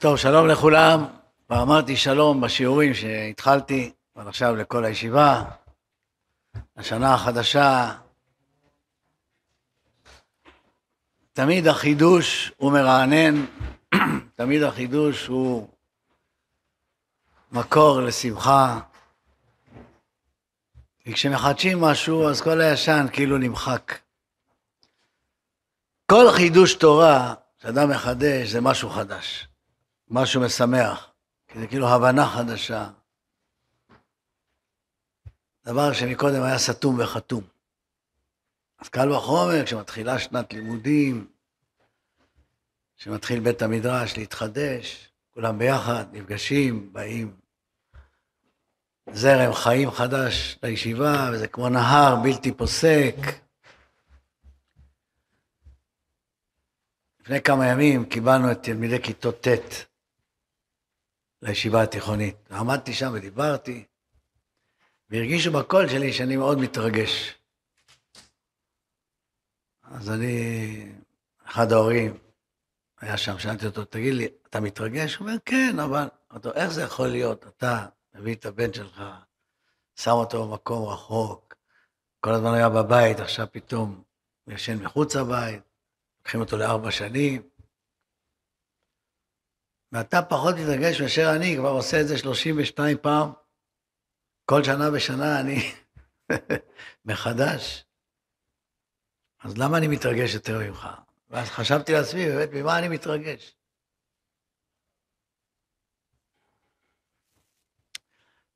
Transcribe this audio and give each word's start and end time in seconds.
טוב, 0.00 0.16
שלום 0.16 0.48
לכולם. 0.48 1.04
כבר 1.46 1.62
אמרתי 1.62 1.96
שלום 1.96 2.40
בשיעורים 2.40 2.94
שהתחלתי, 2.94 3.92
אבל 4.16 4.28
עכשיו 4.28 4.56
לכל 4.56 4.84
הישיבה. 4.84 5.44
השנה 6.76 7.14
החדשה. 7.14 7.94
תמיד 11.32 11.66
החידוש 11.66 12.52
הוא 12.56 12.72
מרענן, 12.72 13.44
תמיד 14.34 14.62
החידוש 14.62 15.26
הוא 15.26 15.68
מקור 17.52 18.00
לשמחה. 18.00 18.80
כי 21.00 21.12
כשמחדשים 21.12 21.80
משהו, 21.80 22.28
אז 22.28 22.40
כל 22.40 22.60
הישן 22.60 23.06
כאילו 23.12 23.38
נמחק. 23.38 23.98
כל 26.10 26.24
חידוש 26.36 26.74
תורה 26.74 27.34
שאדם 27.62 27.90
מחדש 27.90 28.48
זה 28.48 28.60
משהו 28.60 28.90
חדש, 28.90 29.48
משהו 30.08 30.40
משמח, 30.40 31.10
כי 31.48 31.58
זה 31.60 31.66
כאילו 31.66 31.88
הבנה 31.88 32.26
חדשה. 32.26 32.90
דבר 35.64 35.92
שמקודם 35.92 36.42
היה 36.42 36.58
סתום 36.58 36.98
וחתום. 36.98 37.42
אז 38.78 38.88
קל 38.88 39.12
וחומר, 39.12 39.64
כשמתחילה 39.64 40.18
שנת 40.18 40.52
לימודים, 40.52 41.28
כשמתחיל 42.96 43.40
בית 43.40 43.62
המדרש 43.62 44.16
להתחדש, 44.16 45.12
כולם 45.34 45.58
ביחד 45.58 46.04
נפגשים, 46.12 46.92
באים 46.92 47.36
זרם 49.12 49.52
חיים 49.52 49.90
חדש 49.90 50.58
לישיבה, 50.62 51.30
וזה 51.32 51.48
כמו 51.48 51.68
נהר 51.68 52.16
בלתי 52.22 52.52
פוסק. 52.52 53.14
לפני 57.20 57.42
כמה 57.42 57.66
ימים 57.66 58.04
קיבלנו 58.04 58.52
את 58.52 58.62
תלמידי 58.62 59.02
כיתות 59.02 59.48
ט' 59.48 59.95
לישיבה 61.42 61.82
התיכונית. 61.82 62.36
עמדתי 62.50 62.94
שם 62.94 63.10
ודיברתי, 63.14 63.84
והרגישו 65.10 65.52
בקול 65.52 65.88
שלי 65.88 66.12
שאני 66.12 66.36
מאוד 66.36 66.58
מתרגש. 66.58 67.34
אז 69.82 70.10
אני, 70.10 70.92
אחד 71.44 71.72
ההורים 71.72 72.18
היה 73.00 73.16
שם, 73.16 73.38
שאלתי 73.38 73.66
אותו, 73.66 73.84
תגיד 73.84 74.14
לי, 74.14 74.28
אתה 74.46 74.60
מתרגש? 74.60 75.16
הוא 75.16 75.26
אומר, 75.26 75.38
כן, 75.44 75.78
אבל... 75.78 76.08
אותו, 76.30 76.52
איך 76.52 76.70
זה 76.70 76.82
יכול 76.82 77.08
להיות? 77.08 77.46
אתה 77.46 77.86
מביא 78.14 78.34
את 78.34 78.46
הבן 78.46 78.72
שלך, 78.72 79.02
שם 79.96 80.10
אותו 80.10 80.48
במקום 80.48 80.88
רחוק, 80.88 81.54
כל 82.20 82.32
הזמן 82.32 82.54
היה 82.54 82.68
בבית, 82.68 83.20
עכשיו 83.20 83.46
פתאום 83.52 84.02
ישן 84.46 84.82
מחוץ 84.82 85.16
לבית, 85.16 85.62
לוקחים 86.18 86.40
אותו 86.40 86.56
לארבע 86.56 86.90
שנים. 86.90 87.42
ואתה 89.96 90.22
פחות 90.22 90.54
מתרגש 90.54 91.00
מאשר 91.00 91.32
אני, 91.36 91.56
כבר 91.56 91.68
עושה 91.68 92.00
את 92.00 92.08
זה 92.08 92.18
32 92.18 92.96
פעם. 93.02 93.32
כל 94.44 94.64
שנה 94.64 94.90
בשנה 94.90 95.40
אני 95.40 95.72
מחדש. 97.04 97.84
אז 99.44 99.58
למה 99.58 99.78
אני 99.78 99.88
מתרגש 99.88 100.34
יותר 100.34 100.58
ממך? 100.58 100.88
ואז 101.30 101.48
חשבתי 101.48 101.92
לעצמי, 101.92 102.26
באמת, 102.26 102.48
ממה 102.52 102.78
אני 102.78 102.88
מתרגש? 102.88 103.56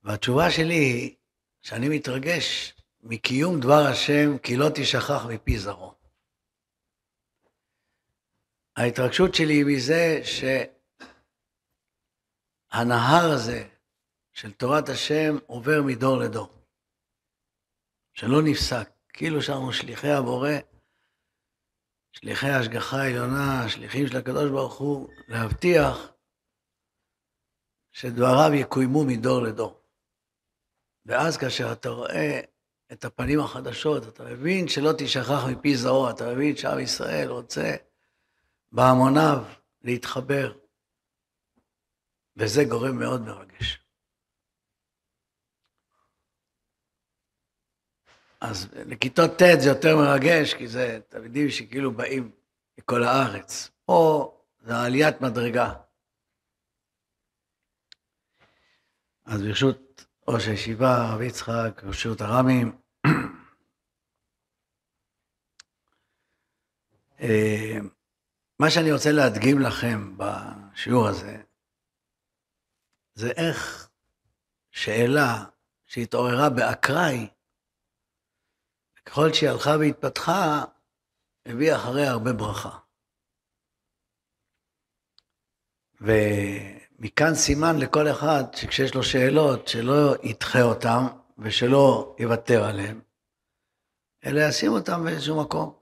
והתשובה 0.03 0.51
שלי 0.51 0.75
היא 0.75 1.17
שאני 1.61 1.89
מתרגש 1.89 2.75
מקיום 3.03 3.61
דבר 3.61 3.87
השם, 3.93 4.39
כי 4.39 4.57
לא 4.57 4.69
תשכח 4.75 5.27
מפי 5.29 5.59
זרעו. 5.59 5.95
ההתרגשות 8.77 9.35
שלי 9.35 9.55
היא 9.55 9.65
מזה 9.65 10.21
שהנהר 12.73 13.31
הזה 13.35 13.69
של 14.33 14.53
תורת 14.53 14.89
השם 14.89 15.37
עובר 15.47 15.83
מדור 15.87 16.19
לדור, 16.19 16.49
שלא 18.15 18.43
נפסק, 18.45 18.91
כאילו 19.09 19.43
שאנחנו 19.43 19.73
שליחי 19.73 20.11
הבורא, 20.11 20.51
שליחי 22.13 22.47
ההשגחה 22.47 22.97
העליונה, 22.97 23.69
שליחים 23.69 24.07
של 24.07 24.17
הקדוש 24.17 24.51
ברוך 24.51 24.79
הוא, 24.79 25.09
להבטיח 25.29 26.13
שדבריו 27.93 28.55
יקוימו 28.55 29.05
מדור 29.05 29.43
לדור. 29.43 29.81
ואז 31.07 31.37
כאשר 31.37 31.73
אתה 31.73 31.89
רואה 31.89 32.41
את 32.93 33.05
הפנים 33.05 33.41
החדשות, 33.41 34.09
אתה 34.09 34.25
מבין 34.25 34.69
שלא 34.69 34.91
תשכח 34.99 35.45
מפי 35.51 35.77
זרוע, 35.77 36.11
אתה 36.11 36.35
מבין 36.35 36.57
שעם 36.57 36.79
ישראל 36.79 37.29
רוצה 37.29 37.77
בהמוניו 38.73 39.45
להתחבר, 39.83 40.60
וזה 42.37 42.65
גורם 42.65 42.99
מאוד 42.99 43.21
מרגש. 43.21 43.85
אז 48.41 48.69
לכיתות 48.75 49.31
ט' 49.31 49.61
זה 49.61 49.69
יותר 49.69 49.97
מרגש, 49.97 50.55
כי 50.55 50.69
זה 50.69 51.01
תלמידים 51.09 51.51
שכאילו 51.51 51.93
באים 51.93 52.31
מכל 52.79 53.03
הארץ. 53.03 53.71
פה 53.85 54.33
זה 54.61 54.77
עליית 54.77 55.21
מדרגה. 55.21 55.73
אז 59.25 59.43
ברשות 59.43 60.05
ראש 60.29 60.49
הישיבה, 60.49 60.97
הרב 60.97 61.21
יצחק, 61.21 61.83
ברשות 61.85 62.21
הרמים, 62.21 62.79
אה, 67.21 67.79
מה 68.59 68.71
שאני 68.71 68.93
רוצה 68.93 69.13
להדגים 69.13 69.59
לכם 69.61 70.17
בשיעור 70.17 71.09
הזה, 71.09 71.43
זה 73.21 73.31
איך 73.31 73.89
שאלה 74.71 75.45
שהתעוררה 75.87 76.51
באקראי, 76.51 77.29
ככל 79.07 79.33
שהיא 79.33 79.51
הלכה 79.51 79.71
והתפתחה, 79.81 80.65
הביא 81.47 81.75
אחריה 81.75 82.11
הרבה 82.11 82.33
ברכה. 82.33 82.79
ומכאן 86.01 87.35
סימן 87.35 87.79
לכל 87.79 88.09
אחד 88.11 88.45
שכשיש 88.55 88.95
לו 88.95 89.03
שאלות, 89.03 89.69
שלא 89.69 90.15
ידחה 90.23 90.63
אותן 90.63 91.07
ושלא 91.39 92.17
יוותר 92.19 92.65
עליהן, 92.65 93.01
אלא 94.25 94.41
ישים 94.41 94.73
אותן 94.73 95.05
באיזשהו 95.05 95.43
מקום. 95.43 95.79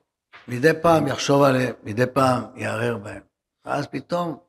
מדי 0.49 0.73
פעם 0.83 1.07
יחשוב 1.07 1.43
עליהם, 1.43 1.75
מדי 1.83 2.07
פעם 2.15 2.43
יערער 2.57 2.99
בהם. 2.99 3.23
ואז 3.65 3.87
פתאום, 3.87 4.48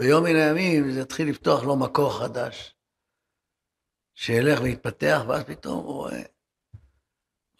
ביום 0.00 0.24
מן 0.24 0.36
הימים, 0.36 0.92
זה 0.92 1.00
יתחיל 1.00 1.28
לפתוח 1.30 1.62
לו 1.62 1.76
מקור 1.76 2.18
חדש, 2.18 2.74
שילך 4.14 4.60
ויתפתח, 4.62 5.20
ואז 5.28 5.44
פתאום 5.44 5.84
הוא 5.84 5.94
רואה 5.94 6.22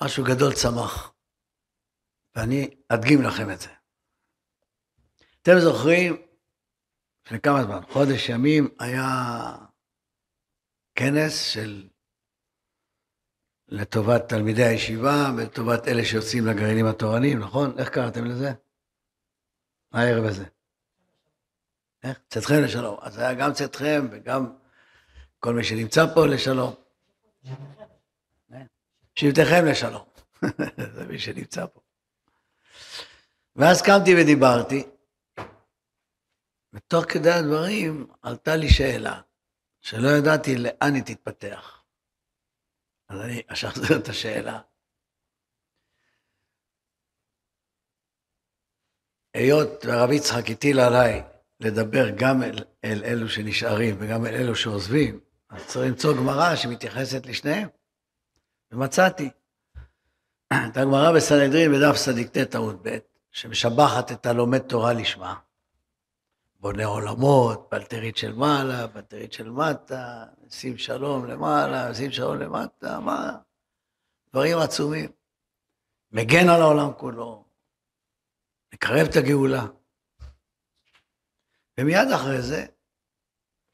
משהו 0.03 0.25
גדול 0.25 0.53
צמח. 0.53 1.13
ואני 2.35 2.77
אדגים 2.89 3.23
לכם 3.23 3.51
את 3.51 3.61
זה. 3.61 3.69
אתם 5.43 5.53
זוכרים, 5.61 6.17
לפני 7.27 7.41
כמה 7.41 7.63
זמן, 7.65 7.81
חודש 7.93 8.29
ימים, 8.29 8.69
היה 8.79 9.07
כנס 10.95 11.53
של 11.55 11.89
לטובת 13.69 14.29
תלמידי 14.29 14.65
הישיבה 14.65 15.33
ולטובת 15.37 15.89
אלה 15.89 16.05
שיוצאים 16.05 16.47
לגרעינים 16.47 16.87
התורניים, 16.87 17.39
נכון? 17.39 17.79
איך 17.79 17.89
קראתם 17.89 18.25
לזה? 18.25 18.51
הערב 19.93 20.25
הזה? 20.25 20.60
איך? 22.03 22.21
צאתכם 22.29 22.63
לשלום. 22.65 22.99
אז 23.03 23.19
היה 23.19 23.35
גם 23.35 23.53
צאתכם 23.53 24.07
וגם 24.11 24.57
כל 25.39 25.55
מי 25.55 25.65
שנמצא 25.65 26.15
פה 26.15 26.27
לשלום. 26.27 26.75
שבטכם 29.15 29.67
לשלום. 29.71 30.05
זה 30.95 31.07
מי 31.07 31.19
שנמצא 31.19 31.67
פה. 31.67 31.81
ואז 33.57 33.83
קמתי 33.83 34.15
ודיברתי, 34.23 34.83
ותוך 36.73 37.05
כדי 37.13 37.31
הדברים 37.31 38.13
עלתה 38.23 38.57
לי 38.57 38.69
שאלה, 38.69 39.21
שלא 39.81 40.09
ידעתי 40.09 40.57
לאן 40.57 40.95
היא 40.95 41.03
תתפתח. 41.03 41.83
אז 43.09 43.21
אני 43.21 43.43
אשחזר 43.47 43.99
את 43.99 44.09
השאלה. 44.09 44.61
היות 49.35 49.85
והרב 49.85 50.11
יצחק 50.11 50.51
הטיל 50.51 50.81
עליי 50.81 51.30
לדבר 51.61 52.11
גם 52.11 52.43
אל, 52.43 52.59
אל 52.85 53.03
אלו 53.05 53.29
שנשארים 53.29 53.97
וגם 53.99 54.27
אל 54.27 54.35
אלו 54.35 54.55
שעוזבים, 54.55 55.21
אז 55.49 55.67
צריך 55.67 55.87
למצוא 55.87 56.17
גמרא 56.17 56.57
שמתייחסת 56.57 57.27
לשניהם. 57.27 57.69
ומצאתי. 58.73 59.31
את 60.53 60.77
הגמרא 60.77 61.13
בסנהדרין 61.13 61.73
בדף 61.73 61.97
ס"ט 61.97 62.55
עמוד 62.55 62.79
ב', 62.83 62.99
שמשבחת 63.31 64.13
את 64.13 64.27
הלומד 64.27 64.59
תורה 64.59 64.93
לשמה. 64.93 65.35
בונה 66.61 66.85
עולמות, 66.85 67.67
פלטרית 67.71 68.17
של 68.17 68.33
מעלה, 68.33 68.89
פלטרית 68.89 69.33
של 69.33 69.51
מטה, 69.51 70.25
שים 70.51 70.79
שלום 70.79 71.27
למעלה, 71.27 71.95
שים 71.95 72.11
שלום 72.11 72.39
למטה, 72.39 73.01
מה? 73.01 73.37
דברים 74.31 74.59
עצומים. 74.59 75.11
מגן 76.13 76.49
על 76.49 76.63
העולם 76.63 76.93
כולו, 76.97 77.45
מקרב 78.75 79.07
את 79.11 79.17
הגאולה. 79.17 79.67
ומיד 81.81 82.09
אחרי 82.15 82.43
זה, 82.43 82.67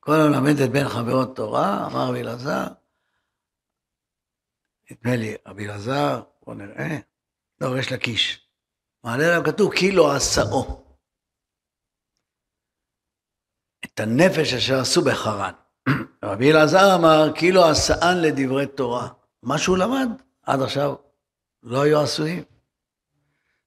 כל 0.00 0.12
המלמד 0.12 0.60
את 0.64 0.70
בן 0.70 0.88
חברו 0.88 1.24
תורה, 1.24 1.86
אמר 1.86 2.08
רבי 2.08 2.20
אלעזר, 2.20 2.66
נדמה 4.90 5.16
לי, 5.16 5.36
רבי 5.46 5.66
אלעזר, 5.66 6.22
בוא 6.42 6.54
נראה, 6.54 6.98
לא, 7.60 7.78
יש 7.78 7.92
לקיש. 7.92 8.48
מעלה 9.04 9.30
להם 9.30 9.44
כתוב, 9.44 9.74
כי 9.74 9.92
לא 9.92 10.16
עשאו. 10.16 10.84
את 13.84 14.00
הנפש 14.00 14.54
אשר 14.54 14.80
עשו 14.80 15.04
בחרן. 15.04 15.52
רבי 16.24 16.52
אלעזר 16.52 16.94
אמר, 16.94 17.32
כאילו 17.36 17.64
עשאן 17.64 18.16
לדברי 18.22 18.66
תורה. 18.66 19.08
מה 19.42 19.58
שהוא 19.58 19.78
למד 19.78 20.08
עד 20.42 20.62
עכשיו 20.62 20.94
לא 21.62 21.82
היו 21.82 22.00
עשויים. 22.00 22.44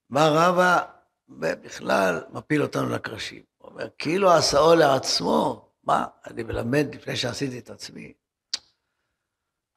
בא 0.10 0.28
רבא 0.28 0.86
ובכלל 1.30 2.22
מפיל 2.30 2.62
אותנו 2.62 2.90
לקרשים. 2.90 3.49
הוא 3.80 3.86
אומר, 3.86 3.96
כאילו 3.98 4.32
עשאו 4.32 4.76
לעצמו, 4.76 5.70
מה, 5.84 6.06
אני 6.26 6.44
מלמד 6.44 6.96
לפני 6.96 7.16
שעשיתי 7.16 7.60
את 7.60 7.70
עצמי. 7.70 8.14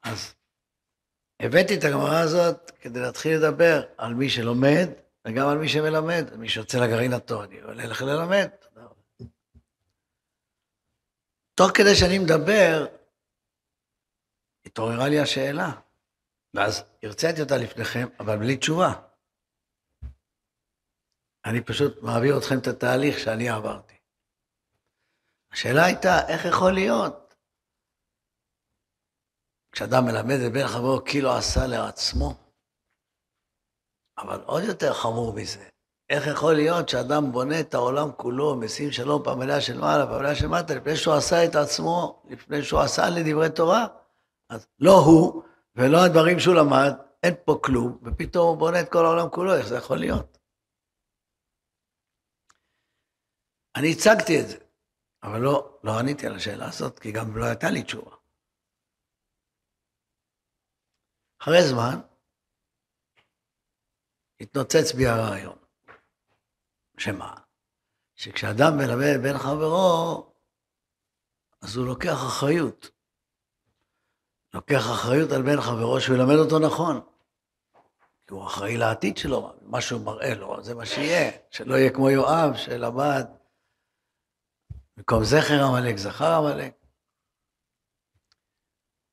אז 0.03 0.33
הבאתי 1.39 1.75
את 1.79 1.83
הגמרא 1.83 2.19
הזאת 2.19 2.71
כדי 2.81 2.99
להתחיל 2.99 3.37
לדבר 3.37 3.83
על 3.97 4.13
מי 4.13 4.29
שלומד 4.29 4.87
וגם 5.27 5.47
על 5.47 5.57
מי 5.57 5.69
שמלמד, 5.69 6.35
מי 6.35 6.49
שיוצא 6.49 6.77
לגרעין 6.77 7.13
התורני, 7.13 7.59
עולה 7.59 7.85
לך 7.85 8.01
ללמד. 8.01 8.49
תוך 11.55 11.71
כדי 11.73 11.95
שאני 11.95 12.19
מדבר, 12.19 12.85
התעוררה 14.65 15.07
לי 15.09 15.19
השאלה, 15.19 15.71
ואז 16.53 16.83
הרציתי 17.03 17.41
אותה 17.41 17.57
לפניכם, 17.57 18.07
אבל 18.19 18.37
בלי 18.37 18.57
תשובה. 18.57 18.93
אני 21.45 21.61
פשוט 21.61 22.01
מעביר 22.01 22.37
אתכם 22.37 22.57
את 22.57 22.67
התהליך 22.67 23.19
שאני 23.19 23.49
עברתי. 23.49 23.92
השאלה 25.53 25.85
הייתה, 25.85 26.27
איך 26.27 26.45
יכול 26.45 26.71
להיות? 26.73 27.35
כשאדם 29.71 30.05
מלמד 30.05 30.35
את 30.45 30.51
בן 30.53 30.67
חברו 30.67 31.03
כאילו 31.05 31.31
עשה 31.31 31.67
לעצמו, 31.67 32.33
אבל 34.17 34.41
עוד 34.45 34.63
יותר 34.63 34.93
חמור 34.93 35.33
מזה, 35.33 35.69
איך 36.09 36.27
יכול 36.27 36.53
להיות 36.53 36.89
שאדם 36.89 37.31
בונה 37.31 37.59
את 37.59 37.73
העולם 37.73 38.11
כולו, 38.17 38.55
משים 38.55 38.91
שלום 38.91 39.23
פעמליה 39.23 39.61
של 39.61 39.77
מעלה, 39.79 40.05
פעמליה 40.07 40.35
של 40.35 40.47
מטה, 40.47 40.75
לפני 40.75 40.95
שהוא 40.95 41.13
עשה 41.13 41.45
את 41.45 41.55
עצמו, 41.55 42.23
לפני 42.29 42.63
שהוא 42.63 42.79
עשה 42.79 43.01
לדברי 43.09 43.49
תורה? 43.55 43.87
אז 44.49 44.67
לא 44.79 44.97
הוא 45.05 45.43
ולא 45.75 45.97
הדברים 46.05 46.39
שהוא 46.39 46.55
למד, 46.55 46.91
אין 47.23 47.33
פה 47.45 47.59
כלום, 47.63 47.99
ופתאום 48.03 48.47
הוא 48.47 48.57
בונה 48.57 48.81
את 48.81 48.91
כל 48.91 49.05
העולם 49.05 49.29
כולו, 49.29 49.55
איך 49.55 49.67
זה 49.67 49.75
יכול 49.77 49.97
להיות? 49.97 50.37
אני 53.75 53.91
הצגתי 53.91 54.41
את 54.41 54.47
זה, 54.49 54.62
אבל 55.23 55.39
לא, 55.39 55.79
לא 55.83 55.99
עניתי 55.99 56.27
על 56.27 56.35
השאלה 56.35 56.67
הזאת, 56.67 56.99
כי 56.99 57.11
גם 57.11 57.37
לא 57.37 57.45
הייתה 57.45 57.69
לי 57.69 57.83
תשובה. 57.83 58.15
אחרי 61.41 61.67
זמן, 61.69 61.99
התנוצץ 64.39 64.93
בי 64.95 65.07
הרעיון. 65.07 65.57
שמה? 66.97 67.35
שכשאדם 68.15 68.77
מלמד 68.77 69.23
בן 69.23 69.37
חברו, 69.37 70.33
אז 71.61 71.75
הוא 71.75 71.85
לוקח 71.85 72.17
אחריות. 72.27 72.89
לוקח 74.53 74.81
אחריות 74.93 75.31
על 75.31 75.41
בן 75.41 75.61
חברו 75.61 76.01
שהוא 76.01 76.15
ילמד 76.15 76.35
אותו 76.35 76.59
נכון. 76.59 77.01
כי 78.27 78.33
הוא 78.33 78.47
אחראי 78.47 78.77
לעתיד 78.77 79.17
שלו, 79.17 79.53
מה 79.61 79.81
שהוא 79.81 80.05
מראה 80.05 80.35
לו, 80.35 80.63
זה 80.63 80.75
מה 80.75 80.85
שיהיה. 80.85 81.31
שלא 81.49 81.75
יהיה 81.75 81.93
כמו 81.93 82.09
יואב, 82.09 82.55
שלמד 82.55 83.42
במקום 84.97 85.23
זכר 85.23 85.63
עמלק, 85.63 85.97
זכר 85.97 86.31
עמלק. 86.31 86.73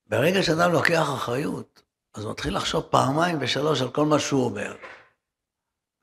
ברגע 0.07 0.43
שאדם 0.43 0.73
לוקח 0.73 1.07
אחריות, 1.15 1.83
אז 2.15 2.25
הוא 2.25 2.33
מתחיל 2.33 2.57
לחשוב 2.57 2.83
פעמיים 2.83 3.39
ושלוש 3.41 3.83
על 3.83 3.91
כל 3.91 4.05
מה 4.05 4.19
שהוא 4.19 4.45
אומר. 4.45 4.77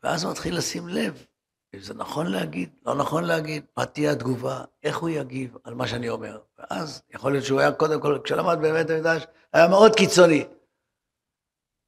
ואז 0.04 0.24
הוא 0.24 0.32
מתחיל 0.32 0.58
לשים 0.58 0.88
לב 0.88 1.26
אם 1.74 1.80
זה 1.80 1.94
נכון 1.94 2.28
להגיד, 2.28 2.70
לא 2.86 2.96
נכון 2.96 3.24
להגיד, 3.24 3.66
מה 3.78 3.86
תהיה 3.86 4.12
התגובה, 4.12 4.66
איך 4.84 4.98
הוא 4.98 5.10
יגיב 5.10 5.58
על 5.64 5.74
מה 5.74 5.88
שאני 5.88 6.10
אומר. 6.10 6.42
ואז 6.58 7.02
יכול 7.10 7.32
להיות 7.32 7.46
שהוא 7.46 7.60
היה 7.60 7.72
קודם 7.72 8.02
כל, 8.02 8.20
כשלמד 8.24 8.58
בבית 8.58 8.90
המקדש, 8.90 9.24
היה 9.54 9.68
מאוד 9.68 9.96
קיצוני. 9.96 10.48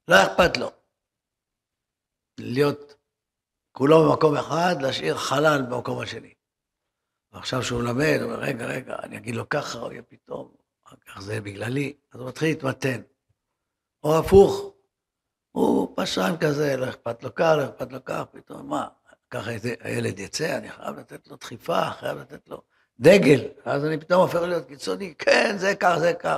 לא 0.07 0.15
אכפת 0.15 0.57
לו. 0.57 0.71
להיות 2.39 2.95
כולו 3.71 4.09
במקום 4.09 4.35
אחד, 4.37 4.75
להשאיר 4.81 5.17
חלל 5.17 5.61
במקום 5.69 6.01
השני. 6.01 6.33
ועכשיו 7.31 7.63
שהוא 7.63 7.81
מלמד, 7.81 8.17
הוא 8.21 8.31
אומר, 8.31 8.43
רגע, 8.43 8.65
רגע, 8.65 8.95
אני 9.03 9.17
אגיד 9.17 9.35
לו 9.35 9.49
ככה, 9.49 9.79
הוא 9.79 9.91
יהיה 9.91 10.01
פתאום, 10.01 10.55
אחר 10.85 10.95
כך 11.05 11.21
זה 11.21 11.41
בגללי. 11.41 11.93
אז 12.11 12.19
הוא 12.19 12.29
מתחיל 12.29 12.49
להתמתן. 12.49 13.01
או 14.03 14.19
הפוך, 14.19 14.73
הוא 15.51 15.93
פשרן 15.95 16.37
כזה, 16.41 16.77
לא 16.77 16.89
אכפת 16.89 17.23
לו 17.23 17.35
כך, 17.35 17.53
לא 17.57 17.65
אכפת 17.65 17.91
לו 17.91 18.05
כך, 18.05 18.23
פתאום, 18.31 18.69
מה, 18.69 18.87
ככה 19.29 19.51
הילד 19.79 20.19
יצא, 20.19 20.57
אני 20.57 20.69
חייב 20.69 20.99
לתת 20.99 21.27
לו 21.27 21.35
דחיפה, 21.35 21.91
חייב 21.91 22.17
לתת 22.17 22.49
לו 22.49 22.61
דגל, 22.99 23.47
אז 23.65 23.85
אני 23.85 23.99
פתאום 23.99 24.21
הופך 24.21 24.41
להיות 24.41 24.67
קיצוני, 24.67 25.15
כן, 25.15 25.55
זה 25.57 25.75
כך, 25.79 25.95
זה 25.99 26.13
כך. 26.13 26.37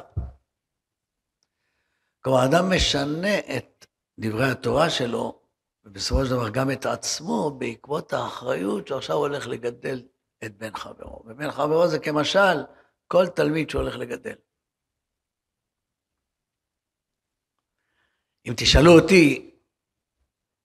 כלומר, 2.23 2.39
האדם 2.39 2.73
משנה 2.75 3.39
את 3.39 3.85
דברי 4.19 4.51
התורה 4.51 4.89
שלו, 4.89 5.41
ובסופו 5.83 6.25
של 6.25 6.31
דבר 6.31 6.49
גם 6.49 6.71
את 6.71 6.85
עצמו, 6.85 7.51
בעקבות 7.51 8.13
האחריות 8.13 8.87
שעכשיו 8.87 9.15
הוא 9.15 9.27
הולך 9.27 9.47
לגדל 9.47 10.01
את 10.45 10.57
בן 10.57 10.75
חברו. 10.75 11.23
ובן 11.25 11.51
חברו 11.51 11.87
זה 11.87 11.99
כמשל 11.99 12.65
כל 13.07 13.27
תלמיד 13.35 13.69
שהולך 13.69 13.95
לגדל. 13.95 14.35
אם 18.45 18.53
תשאלו 18.57 18.91
אותי, 18.91 19.51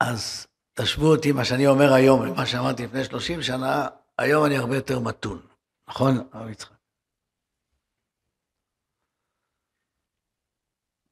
אז 0.01 0.47
תשוו 0.75 1.07
אותי, 1.07 1.33
מה 1.33 1.45
שאני 1.45 1.67
אומר 1.67 1.93
היום, 1.93 2.27
למה 2.27 2.47
שאמרתי 2.47 2.85
לפני 2.85 3.05
30 3.05 3.43
שנה, 3.43 3.89
היום 4.19 4.47
אני 4.47 4.57
הרבה 4.57 4.77
יותר 4.77 4.99
מתון. 5.01 5.47
נכון, 5.89 6.29
הרב 6.33 6.49
יצחק? 6.49 6.77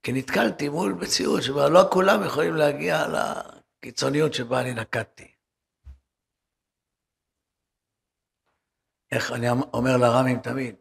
כי 0.03 0.13
נתקלתי 0.13 0.69
מול 0.69 0.93
מציאות 0.93 1.43
שבה 1.43 1.69
לא 1.69 1.81
כולם 1.93 2.25
יכולים 2.27 2.55
להגיע 2.55 3.07
לקיצוניות 3.09 4.35
שבה 4.35 4.61
אני 4.61 4.75
נקטתי. 4.75 5.34
איך 9.15 9.33
אני 9.33 9.51
אומר 9.51 9.97
לרמים 9.97 10.39
תמיד, 10.39 10.75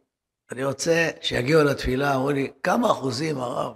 אני 0.52 0.64
רוצה 0.64 1.10
שיגיעו 1.22 1.64
לתפילה, 1.64 2.16
אמרו 2.16 2.32
לי, 2.32 2.52
כמה 2.64 2.92
אחוזים 2.92 3.38
הרב 3.38 3.74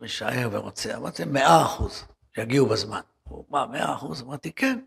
משער 0.00 0.48
ורוצה? 0.52 0.96
אמרתי, 0.96 1.24
מאה 1.24 1.62
אחוז, 1.62 2.04
שיגיעו 2.34 2.66
בזמן. 2.66 3.00
הוא, 3.22 3.44
מה, 3.48 3.66
מאה 3.66 3.94
אחוז? 3.94 4.22
אמרתי, 4.22 4.52
כן. 4.52 4.78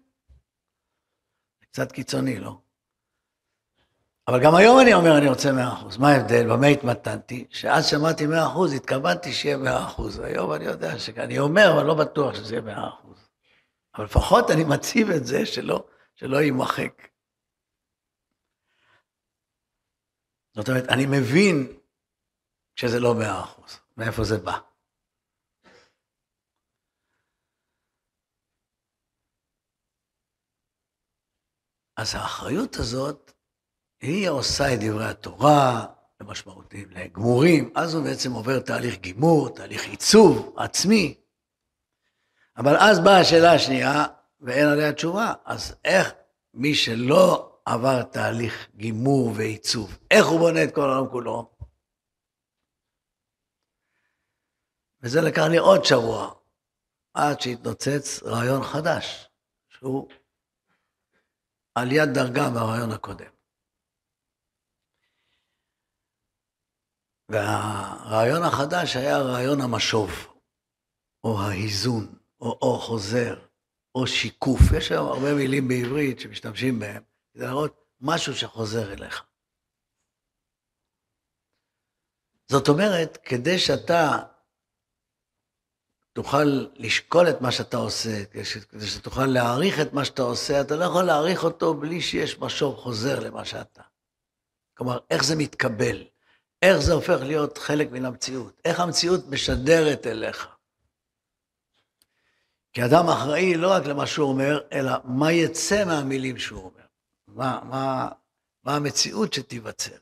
קצת 1.61 1.91
קיצוני, 1.91 2.39
לא? 2.39 2.57
אבל 4.27 4.43
גם 4.43 4.55
היום 4.55 4.79
אני 4.79 4.93
אומר, 4.93 5.17
אני 5.17 5.29
רוצה 5.29 5.51
מאה 5.51 5.73
אחוז. 5.73 5.97
מה 5.97 6.09
ההבדל? 6.09 6.49
במה 6.49 6.67
התמתנתי? 6.67 7.47
שאז 7.49 7.87
שמעתי 7.87 8.27
מאה 8.27 8.47
אחוז, 8.47 8.73
התכוונתי 8.73 9.33
שיהיה 9.33 9.57
מאה 9.57 9.83
אחוז. 9.85 10.19
היום 10.19 10.53
אני 10.53 10.65
יודע 10.65 10.99
שאני 10.99 11.39
אומר, 11.39 11.73
אבל 11.73 11.85
לא 11.85 11.93
בטוח 11.93 12.35
שזה 12.35 12.53
יהיה 12.55 12.61
מאה 12.65 12.89
אחוז. 12.89 13.27
אבל 13.95 14.05
לפחות 14.05 14.51
אני 14.51 14.63
מציב 14.63 15.09
את 15.09 15.25
זה 15.25 15.45
שלא, 15.45 15.83
שלא 16.15 16.37
יימחק. 16.37 17.14
זאת 20.55 20.69
אומרת, 20.69 20.89
אני 20.89 21.05
מבין 21.05 21.79
שזה 22.75 23.00
לא 23.00 23.15
מאה 23.15 23.43
אחוז, 23.43 23.79
מאיפה 23.97 24.24
זה 24.24 24.38
בא. 24.38 24.59
אז 31.97 32.15
האחריות 32.15 32.75
הזאת, 32.75 33.31
היא 34.01 34.29
עושה 34.29 34.74
את 34.74 34.79
דברי 34.79 35.05
התורה 35.05 35.85
למשמעותיים, 36.21 36.89
לגמורים, 36.91 37.71
אז 37.75 37.93
הוא 37.93 38.03
בעצם 38.03 38.31
עובר 38.31 38.59
תהליך 38.59 38.95
גימור, 38.95 39.55
תהליך 39.55 39.85
עיצוב 39.85 40.55
עצמי. 40.57 41.21
אבל 42.57 42.77
אז 42.77 43.00
באה 43.00 43.19
השאלה 43.19 43.53
השנייה, 43.53 44.05
ואין 44.39 44.67
עליה 44.67 44.93
תשובה, 44.93 45.33
אז 45.45 45.75
איך 45.85 46.13
מי 46.53 46.75
שלא 46.75 47.54
עבר 47.65 48.03
תהליך 48.03 48.67
גימור 48.75 49.34
ועיצוב, 49.36 49.98
איך 50.12 50.25
הוא 50.25 50.39
בונה 50.39 50.63
את 50.63 50.75
כל 50.75 50.81
העולם 50.81 51.12
כולו? 51.12 51.55
וזה 55.01 55.22
לקח 55.22 55.41
לי 55.51 55.57
עוד 55.57 55.86
שבוע, 55.86 56.34
עד 57.13 57.41
שהתנוצץ 57.41 58.24
רעיון 58.24 58.63
חדש, 58.63 59.29
שהוא 59.69 60.10
עליית 61.75 62.10
דרגה 62.10 62.50
מהרעיון 62.50 62.91
הקודם. 62.91 63.36
והרעיון 67.29 68.43
החדש 68.43 68.95
היה 68.95 69.17
רעיון 69.17 69.62
המשוב, 69.62 70.10
או 71.24 71.41
האיזון, 71.41 72.17
או 72.41 72.60
אור 72.62 72.81
חוזר, 72.81 73.45
או 73.95 74.07
שיקוף. 74.07 74.60
יש 74.77 74.91
היום 74.91 75.07
הרבה 75.07 75.34
מילים 75.34 75.67
בעברית 75.67 76.19
שמשתמשים 76.19 76.79
בהם, 76.79 77.03
כדי 77.36 77.46
להראות 77.46 77.86
משהו 78.01 78.36
שחוזר 78.36 78.94
אליך. 78.94 79.24
זאת 82.48 82.68
אומרת, 82.68 83.18
כדי 83.24 83.60
שאתה 83.60 84.24
תוכל 86.13 86.68
לשקול 86.75 87.30
את 87.30 87.42
מה 87.42 87.51
שאתה 87.51 87.77
עושה, 87.77 88.25
כדי 88.70 88.88
שתוכל 88.88 89.25
להעריך 89.25 89.80
את 89.82 89.94
מה 89.94 90.06
שאתה 90.06 90.22
עושה, 90.22 90.62
אתה 90.62 90.75
לא 90.75 90.86
יכול 90.86 91.04
להעריך 91.04 91.44
אותו 91.44 91.74
בלי 91.74 92.01
שיש 92.01 92.39
משוב 92.39 92.75
חוזר 92.75 93.20
למה 93.20 93.46
שאתה. 93.46 93.82
כלומר, 94.74 95.00
איך 95.10 95.24
זה 95.24 95.36
מתקבל? 95.36 96.04
איך 96.62 96.77
זה 96.77 96.94
הופך 96.94 97.18
להיות 97.22 97.58
חלק 97.58 97.92
מן 97.92 98.06
המציאות? 98.06 98.62
איך 98.65 98.80
המציאות 98.80 99.27
משדרת 99.30 100.08
אליך? 100.08 100.48
כי 102.74 102.86
אדם 102.86 103.10
אחראי 103.10 103.58
לא 103.58 103.72
רק 103.72 103.86
למה 103.86 104.08
שהוא 104.08 104.30
אומר, 104.30 104.62
אלא 104.74 104.92
מה 105.04 105.32
יצא 105.32 105.86
מהמילים 105.86 106.38
שהוא 106.38 106.63
אומר. 106.63 106.85
מה, 107.36 107.60
מה, 107.63 108.10
מה 108.63 108.75
המציאות 108.75 109.34
שתיווצר. 109.34 109.96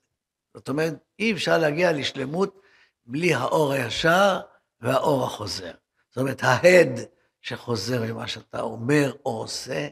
זאת 0.53 0.69
אומרת, 0.69 0.93
אי 1.19 1.33
אפשר 1.33 1.57
להגיע 1.57 1.91
לשלמות 1.91 2.61
בלי 3.05 3.33
האור 3.33 3.73
הישר 3.73 4.39
והאור 4.81 5.25
החוזר. 5.25 5.71
זאת 6.09 6.17
אומרת, 6.17 6.43
ההד 6.43 6.99
שחוזר 7.41 8.03
ממה 8.03 8.27
שאתה 8.27 8.61
אומר 8.61 9.13
או 9.25 9.37
עושה, 9.37 9.87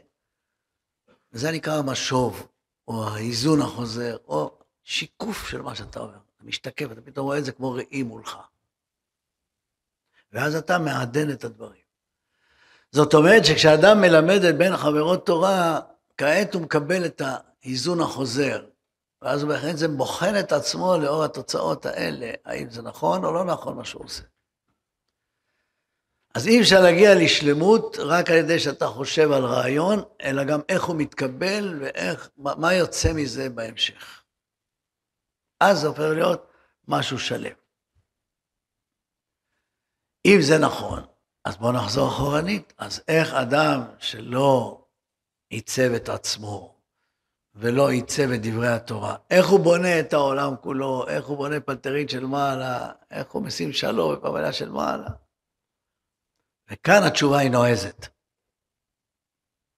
וזה 1.32 1.50
נקרא 1.50 1.78
המשוב, 1.78 2.48
או 2.88 3.08
האיזון 3.08 3.60
החוזר, 3.62 4.16
או 4.28 4.58
שיקוף 4.82 5.48
של 5.48 5.62
מה 5.62 5.74
שאתה 5.74 6.00
אומר. 6.00 6.18
אתה 6.36 6.44
משתקף, 6.44 6.92
אתה 6.92 7.00
פתאום 7.00 7.26
רואה 7.26 7.38
את 7.38 7.44
זה 7.44 7.52
כמו 7.52 7.72
ראי 7.72 8.02
מולך. 8.02 8.38
ואז 10.32 10.54
אתה 10.54 10.78
מעדן 10.78 11.30
את 11.30 11.44
הדברים. 11.44 11.82
זאת 12.90 13.14
אומרת 13.14 13.44
שכשאדם 13.44 14.00
מלמד 14.00 14.44
את 14.44 14.58
בן 14.58 14.76
חברות 14.76 15.26
תורה, 15.26 15.80
כעת 16.22 16.54
הוא 16.54 16.62
מקבל 16.62 17.06
את 17.06 17.22
האיזון 17.24 18.00
החוזר. 18.00 18.66
ואז 19.22 19.42
הוא 19.42 19.52
זה 19.74 19.88
בוחן 19.88 20.34
את 20.40 20.52
עצמו 20.52 20.98
לאור 20.98 21.24
התוצאות 21.24 21.86
האלה, 21.86 22.32
האם 22.44 22.70
זה 22.70 22.82
נכון 22.82 23.24
או 23.24 23.32
לא 23.32 23.44
נכון 23.44 23.76
מה 23.76 23.84
שהוא 23.84 24.04
עושה. 24.04 24.22
אז 26.34 26.46
אי 26.46 26.60
אפשר 26.60 26.80
להגיע 26.80 27.14
לשלמות 27.14 27.96
רק 27.98 28.30
על 28.30 28.36
ידי 28.36 28.58
שאתה 28.58 28.86
חושב 28.86 29.32
על 29.32 29.44
רעיון, 29.44 29.98
אלא 30.22 30.44
גם 30.44 30.60
איך 30.68 30.84
הוא 30.84 30.96
מתקבל 30.96 31.78
ואיך, 31.80 32.30
מה 32.36 32.74
יוצא 32.74 33.12
מזה 33.12 33.48
בהמשך. 33.48 34.22
אז 35.60 35.78
זה 35.80 35.86
הופך 35.86 36.02
להיות 36.14 36.52
משהו 36.88 37.18
שלם. 37.18 37.54
אם 40.26 40.38
זה 40.40 40.58
נכון, 40.58 41.02
אז 41.44 41.56
בואו 41.56 41.72
נחזור 41.72 42.08
אחורנית. 42.08 42.72
אז 42.78 43.02
איך 43.08 43.34
אדם 43.34 43.80
שלא 43.98 44.81
עיצב 45.52 45.92
את 45.96 46.08
עצמו 46.08 46.74
ולא 47.54 47.90
עיצב 47.90 48.30
את 48.34 48.40
דברי 48.42 48.68
התורה, 48.68 49.16
איך 49.30 49.46
הוא 49.48 49.60
בונה 49.60 50.00
את 50.00 50.12
העולם 50.12 50.56
כולו, 50.56 51.08
איך 51.08 51.26
הוא 51.26 51.36
בונה 51.36 51.60
פלטרית 51.60 52.10
של 52.10 52.24
מעלה, 52.24 52.92
איך 53.10 53.32
הוא 53.32 53.42
משים 53.42 53.72
שלום 53.72 54.14
בפמליה 54.14 54.52
של 54.52 54.70
מעלה. 54.70 55.08
וכאן 56.70 57.02
התשובה 57.06 57.38
היא 57.38 57.50
נועזת. 57.50 58.08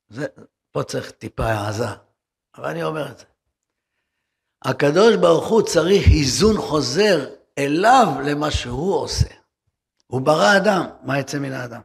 זה, 0.08 0.26
פה 0.70 0.82
צריך 0.82 1.10
טיפה 1.10 1.46
העזה, 1.46 1.88
אבל 2.54 2.68
אני 2.68 2.82
אומר 2.82 3.12
את 3.12 3.18
זה. 3.18 3.24
הקדוש 4.64 5.16
ברוך 5.20 5.48
הוא 5.48 5.62
צריך 5.62 6.04
איזון 6.06 6.56
חוזר 6.56 7.34
אליו 7.58 8.06
למה 8.26 8.50
שהוא 8.50 8.94
עושה. 8.94 9.34
הוא 10.06 10.20
ברא 10.20 10.56
אדם, 10.56 10.86
מה 11.02 11.18
יצא 11.18 11.38
מן 11.38 11.52
האדם? 11.52 11.80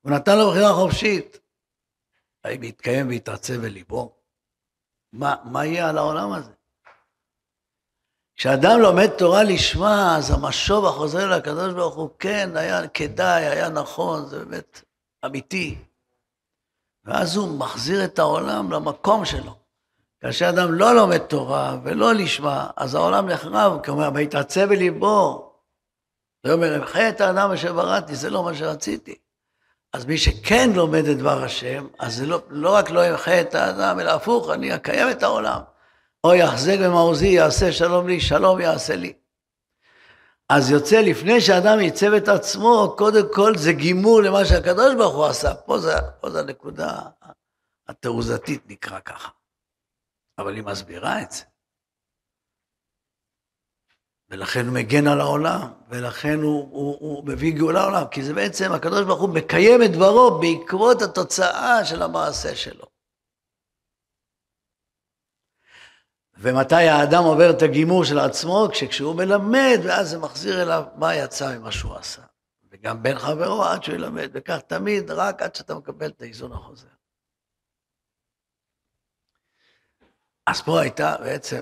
הוא 0.00 0.12
נתן 0.12 0.38
לו 0.38 0.50
בחירה 0.50 0.74
חופשית. 0.74 1.40
האם 2.44 2.62
יתקיים 2.62 3.08
ויתרצה 3.08 3.58
בליבו? 3.58 4.16
מה, 5.12 5.34
מה 5.44 5.66
יהיה 5.66 5.88
על 5.88 5.98
העולם 5.98 6.32
הזה? 6.32 6.52
כשאדם 8.36 8.80
לומד 8.80 9.06
תורה 9.18 9.42
לשמה, 9.42 10.16
אז 10.16 10.30
המשוב 10.30 10.84
החוזר 10.84 11.36
לקדוש 11.36 11.74
ברוך 11.74 11.94
הוא, 11.94 12.10
כן, 12.18 12.50
היה 12.54 12.88
כדאי, 12.88 13.46
היה 13.46 13.68
נכון, 13.68 14.26
זה 14.26 14.44
באמת 14.44 14.82
אמיתי. 15.26 15.78
ואז 17.04 17.36
הוא 17.36 17.58
מחזיר 17.58 18.04
את 18.04 18.18
העולם 18.18 18.72
למקום 18.72 19.24
שלו. 19.24 19.54
כאשר 20.20 20.48
אדם 20.48 20.72
לא 20.72 20.94
לומד 20.94 21.18
תורה 21.18 21.78
ולא 21.84 22.14
לשמה, 22.14 22.70
אז 22.76 22.94
העולם 22.94 23.28
נחרב, 23.28 23.84
כלומר, 23.84 24.10
ויתעצב 24.14 24.64
בליבו. 24.64 25.52
ויאמר, 26.44 26.76
אמחה 26.76 27.08
את 27.08 27.20
האדם 27.20 27.50
אשר 27.50 27.72
בראתי, 27.72 28.16
זה 28.16 28.30
לא 28.30 28.44
מה 28.44 28.54
שרציתי. 28.54 29.18
אז 29.92 30.04
מי 30.04 30.18
שכן 30.18 30.70
לומד 30.74 31.04
את 31.04 31.18
דבר 31.18 31.44
השם, 31.44 31.86
אז 31.98 32.16
זה 32.16 32.26
לא, 32.26 32.42
לא 32.48 32.74
רק 32.74 32.90
לא 32.90 33.06
ימחה 33.06 33.40
את 33.40 33.54
האדם, 33.54 34.00
אלא 34.00 34.10
הפוך, 34.10 34.50
אני 34.50 34.74
אקיים 34.74 35.10
את 35.10 35.22
העולם. 35.22 35.60
או 36.24 36.34
יחזק 36.34 36.76
במעוזי, 36.84 37.26
יעשה 37.26 37.72
שלום 37.72 38.08
לי, 38.08 38.20
שלום 38.20 38.60
יעשה 38.60 38.96
לי. 38.96 39.12
אז 40.48 40.70
יוצא 40.70 41.00
לפני 41.00 41.40
שאדם 41.40 41.80
ייצב 41.80 42.12
את 42.12 42.28
עצמו, 42.28 42.94
קודם 42.98 43.34
כל 43.34 43.56
זה 43.56 43.72
גימור 43.72 44.22
למה 44.22 44.44
שהקדוש 44.44 44.94
ברוך 44.94 45.14
הוא 45.14 45.26
עשה. 45.26 45.54
פה 45.54 45.78
זה, 45.78 45.94
פה 46.20 46.30
זה 46.30 46.40
הנקודה 46.40 47.00
התעוזתית, 47.88 48.62
נקרא 48.66 49.00
ככה. 49.00 49.28
אבל 50.38 50.54
היא 50.54 50.64
מסבירה 50.64 51.22
את 51.22 51.30
זה. 51.32 51.42
ולכן 54.30 54.66
הוא 54.66 54.74
מגן 54.74 55.06
על 55.06 55.20
העולם, 55.20 55.72
ולכן 55.88 56.38
הוא, 56.42 56.68
הוא, 56.70 56.96
הוא 57.00 57.26
מביא 57.26 57.54
גאולה 57.56 57.80
לעולם, 57.80 58.06
כי 58.10 58.22
זה 58.22 58.34
בעצם, 58.34 58.72
הקדוש 58.72 59.04
ברוך 59.04 59.20
הוא 59.20 59.34
מקיים 59.34 59.82
את 59.82 59.90
דברו 59.92 60.40
בעקבות 60.40 61.02
התוצאה 61.02 61.84
של 61.84 62.02
המעשה 62.02 62.56
שלו. 62.56 62.84
ומתי 66.38 66.74
האדם 66.74 67.22
עובר 67.24 67.50
את 67.50 67.62
הגימור 67.62 68.04
של 68.04 68.18
עצמו? 68.18 68.68
כשהוא 68.72 69.16
מלמד, 69.16 69.78
ואז 69.84 70.10
זה 70.10 70.18
מחזיר 70.18 70.62
אליו 70.62 70.84
מה 70.96 71.14
יצא 71.14 71.58
ממה 71.58 71.72
שהוא 71.72 71.96
עשה. 71.96 72.22
וגם 72.70 73.02
בין 73.02 73.18
חברו 73.18 73.64
עד 73.64 73.82
שהוא 73.82 73.94
ילמד, 73.94 74.30
וכך 74.32 74.58
תמיד, 74.66 75.10
רק 75.10 75.42
עד 75.42 75.54
שאתה 75.54 75.74
מקבל 75.74 76.06
את 76.06 76.22
האיזון 76.22 76.52
החוזר. 76.52 76.88
אז 80.46 80.62
פה 80.62 80.80
הייתה 80.80 81.16
בעצם, 81.20 81.60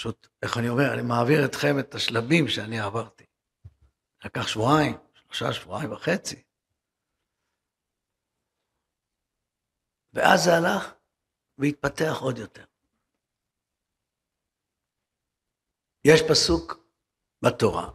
פשוט, 0.00 0.26
איך 0.42 0.58
אני 0.58 0.68
אומר, 0.68 0.94
אני 0.94 1.02
מעביר 1.02 1.44
אתכם 1.44 1.78
את 1.78 1.94
השלבים 1.94 2.48
שאני 2.48 2.80
עברתי. 2.80 3.24
לקח 4.24 4.46
שבועיים, 4.46 4.96
שלושה, 5.14 5.52
שבועיים 5.52 5.92
וחצי. 5.92 6.42
ואז 10.12 10.44
זה 10.44 10.50
הלך 10.56 10.94
והתפתח 11.58 12.16
עוד 12.20 12.38
יותר. 12.38 12.64
יש 16.04 16.20
פסוק 16.30 16.84
בתורה. 17.44 17.90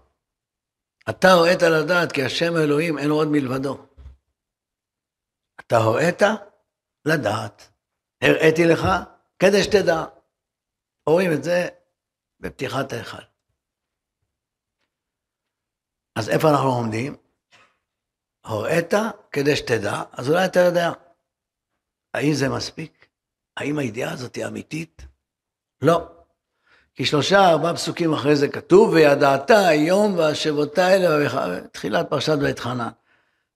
אתה 1.09 1.27
הוראת 1.27 1.61
לדעת 1.61 2.11
כי 2.11 2.23
השם 2.23 2.53
האלוהים 2.55 2.97
אין 2.97 3.09
עוד 3.09 3.27
מלבדו. 3.31 3.87
אתה 5.59 5.75
הוראת 5.75 6.21
לדעת. 7.05 7.71
הראיתי 8.21 8.61
לך 8.71 8.81
כדי 9.39 9.63
שתדע. 9.63 10.05
רואים 11.09 11.31
את 11.37 11.43
זה 11.43 11.84
בפתיחת 12.45 12.93
ההיכל. 12.93 13.17
אז 16.15 16.29
איפה 16.29 16.49
אנחנו 16.49 16.69
עומדים? 16.69 17.15
הוראת 18.45 18.93
כדי 19.31 19.55
שתדע, 19.55 20.03
אז 20.11 20.29
אולי 20.29 20.45
אתה 20.45 20.59
יודע. 20.59 20.91
האם 22.13 22.33
זה 22.33 22.49
מספיק? 22.49 23.07
האם 23.57 23.77
הידיעה 23.77 24.13
הזאת 24.13 24.35
היא 24.35 24.45
אמיתית? 24.45 25.05
לא. 25.81 26.07
כי 26.93 27.05
שלושה, 27.05 27.49
ארבעה 27.49 27.73
פסוקים 27.73 28.13
אחרי 28.13 28.35
זה 28.35 28.47
כתוב, 28.47 28.93
וידעת 28.93 29.51
היום 29.51 30.17
והשבותה 30.17 30.93
אל 30.93 31.01
לבביך, 31.05 31.37
תחילת 31.71 32.09
פרשת 32.09 32.37
בית 32.37 32.59
חנן. 32.59 32.89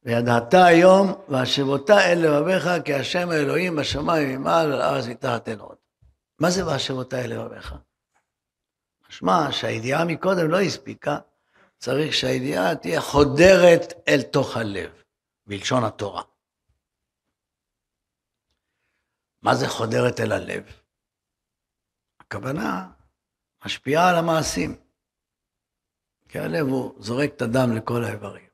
וידעת 0.03 0.53
היום 0.53 1.21
והשבותה 1.29 2.11
אל 2.11 2.17
לבביך, 2.17 2.69
כי 2.85 2.93
השם 2.93 3.29
האלוהים 3.29 3.75
בשמיים 3.75 4.41
ממעל 4.41 4.73
ולארץ 4.73 5.05
מתחת 5.05 5.49
אין 5.49 5.59
עוד. 5.59 5.77
מה 6.39 6.49
זה 6.49 6.67
והשבותה 6.67 7.21
אל 7.21 7.33
לבביך? 7.33 7.75
משמע 9.09 9.51
שהידיעה 9.51 10.05
מקודם 10.05 10.49
לא 10.49 10.59
הספיקה, 10.59 11.17
צריך 11.77 12.13
שהידיעה 12.13 12.75
תהיה 12.75 13.01
חודרת 13.01 13.93
אל 14.07 14.21
תוך 14.21 14.57
הלב, 14.57 14.91
בלשון 15.47 15.83
התורה. 15.83 16.23
מה 19.41 19.55
זה 19.55 19.67
חודרת 19.67 20.19
אל 20.19 20.31
הלב? 20.31 20.63
הכוונה 22.19 22.87
משפיעה 23.65 24.09
על 24.09 24.15
המעשים. 24.15 24.75
כי 26.29 26.39
הלב 26.39 26.67
הוא 26.67 26.95
זורק 26.99 27.29
את 27.35 27.41
הדם 27.41 27.75
לכל 27.75 28.03
האיברים. 28.03 28.49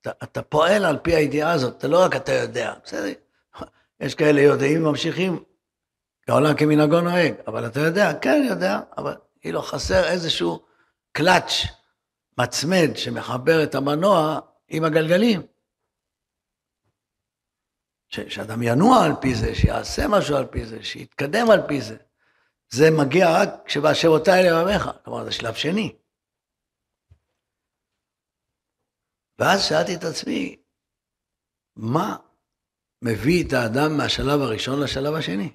אתה, 0.00 0.10
אתה 0.22 0.42
פועל 0.42 0.84
על 0.84 0.98
פי 0.98 1.14
הידיעה 1.14 1.52
הזאת, 1.52 1.78
אתה 1.78 1.88
לא 1.88 2.04
רק 2.04 2.16
אתה 2.16 2.32
יודע, 2.32 2.74
בסדר? 2.84 3.12
יש 4.00 4.14
כאלה 4.14 4.40
יודעים 4.40 4.86
וממשיכים, 4.86 5.44
העולם 6.28 6.56
כמנהגו 6.56 7.00
נוהג, 7.00 7.34
אבל 7.46 7.66
אתה 7.66 7.80
יודע, 7.80 8.18
כן 8.22 8.46
יודע, 8.48 8.80
אבל 8.98 9.16
כאילו 9.40 9.62
חסר 9.62 10.04
איזשהו 10.04 10.66
קלאץ' 11.12 11.52
מצמד 12.38 12.96
שמחבר 12.96 13.62
את 13.64 13.74
המנוע 13.74 14.40
עם 14.68 14.84
הגלגלים. 14.84 15.42
שאדם 18.08 18.62
ינוע 18.62 19.04
על 19.04 19.12
פי 19.20 19.34
זה, 19.34 19.54
שיעשה 19.54 20.02
משהו 20.08 20.36
על 20.36 20.46
פי 20.46 20.66
זה, 20.66 20.84
שיתקדם 20.84 21.50
על 21.50 21.68
פי 21.68 21.80
זה. 21.80 21.96
זה 22.70 22.84
מגיע 22.98 23.26
רק 23.40 23.48
כשבהשבותיי 23.64 24.42
לבביך, 24.44 24.90
כלומר 25.04 25.24
זה 25.24 25.32
שלב 25.32 25.54
שני. 25.54 25.96
ואז 29.38 29.64
שאלתי 29.68 29.94
את 29.94 30.04
עצמי, 30.04 30.62
מה 31.76 32.16
מביא 33.02 33.44
את 33.46 33.52
האדם 33.52 33.96
מהשלב 33.96 34.40
הראשון 34.40 34.80
לשלב 34.80 35.14
השני? 35.14 35.52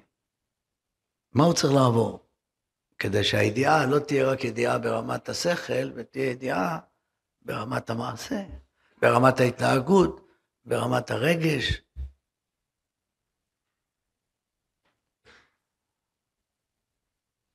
מה 1.32 1.44
הוא 1.44 1.54
צריך 1.54 1.72
לעבור? 1.74 2.25
כדי 2.98 3.24
שהידיעה 3.24 3.86
לא 3.86 3.98
תהיה 3.98 4.26
רק 4.32 4.44
ידיעה 4.44 4.78
ברמת 4.78 5.28
השכל, 5.28 5.92
ותהיה 5.94 6.30
ידיעה 6.30 6.78
ברמת 7.42 7.90
המעשה, 7.90 8.42
ברמת 9.02 9.40
ההתנהגות, 9.40 10.28
ברמת 10.64 11.10
הרגש. 11.10 11.82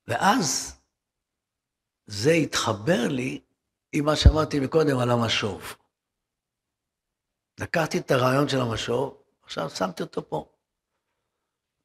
ואז 0.08 0.80
זה 2.06 2.32
התחבר 2.32 3.08
לי 3.10 3.42
עם 3.94 4.06
מה 4.06 4.16
שאמרתי 4.16 4.60
מקודם 4.60 5.00
על 5.00 5.12
המשוב. 5.12 5.76
לקחתי 7.60 7.98
את 7.98 8.12
הרעיון 8.12 8.50
של 8.50 8.58
המשוב, 8.62 9.24
עכשיו 9.44 9.70
שמתי 9.70 10.04
אותו 10.04 10.30
פה. 10.30 10.52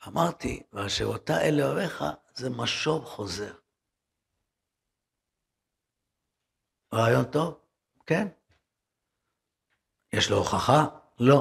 אמרתי, 0.07 0.63
ואשר 0.73 1.05
אותה 1.05 1.41
אל 1.41 1.63
אוהביך 1.63 2.05
זה 2.39 2.49
משוב 2.51 3.05
חוזר. 3.05 3.55
רעיון 6.95 7.25
טוב? 7.33 7.67
כן. 8.07 8.27
יש 10.13 10.31
לו 10.31 10.37
הוכחה? 10.37 10.81
לא. 11.21 11.39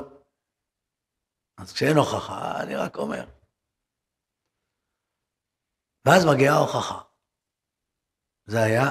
אז 1.58 1.74
כשאין 1.74 1.98
הוכחה, 1.98 2.64
אני 2.64 2.75
רק 2.75 2.96
אומר. 2.96 3.25
ואז 6.06 6.22
מגיעה 6.34 6.56
ההוכחה. 6.56 7.02
זה 8.46 8.58
היה 8.58 8.86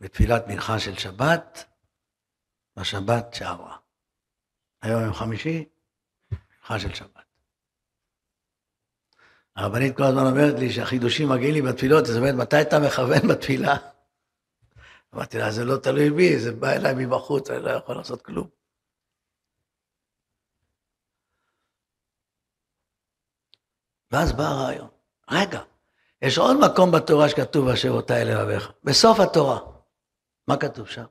בתפילת 0.00 0.42
מנחה 0.48 0.72
של 0.84 0.94
שבת, 0.98 1.58
בשבת 2.78 3.24
שעברה. 3.34 3.78
היום 4.82 5.02
יום 5.04 5.14
חמישי, 5.14 5.68
מנחה 6.30 6.74
של 6.82 6.94
שבת. 6.94 7.29
הרבנית 9.56 9.96
כל 9.96 10.02
הזמן 10.02 10.26
אומרת 10.26 10.58
לי 10.58 10.72
שהחידושים 10.72 11.28
מגיעים 11.28 11.54
לי 11.54 11.62
בתפילות, 11.62 12.06
זאת 12.06 12.16
אומרת, 12.16 12.34
מתי 12.34 12.60
אתה 12.60 12.78
מכוון 12.78 13.28
בתפילה? 13.28 13.76
אמרתי 15.14 15.38
לה, 15.38 15.50
זה 15.50 15.64
לא 15.64 15.76
תלוי 15.76 16.10
בי, 16.10 16.38
זה 16.38 16.52
בא 16.52 16.72
אליי 16.72 16.94
מבחוץ, 16.96 17.50
אני 17.50 17.62
לא 17.62 17.70
יכול 17.70 17.96
לעשות 17.96 18.22
כלום. 18.22 18.48
ואז 24.10 24.32
בא 24.32 24.42
הרעיון, 24.42 24.88
רגע, 25.30 25.62
יש 26.22 26.38
עוד 26.38 26.56
מקום 26.56 26.90
בתורה 26.90 27.28
שכתוב 27.28 27.68
אשר 27.68 27.90
אותה 27.90 28.22
אל 28.22 28.30
אביך, 28.30 28.72
בסוף 28.84 29.20
התורה. 29.20 29.58
מה 30.48 30.56
כתוב 30.56 30.88
שם? 30.88 31.04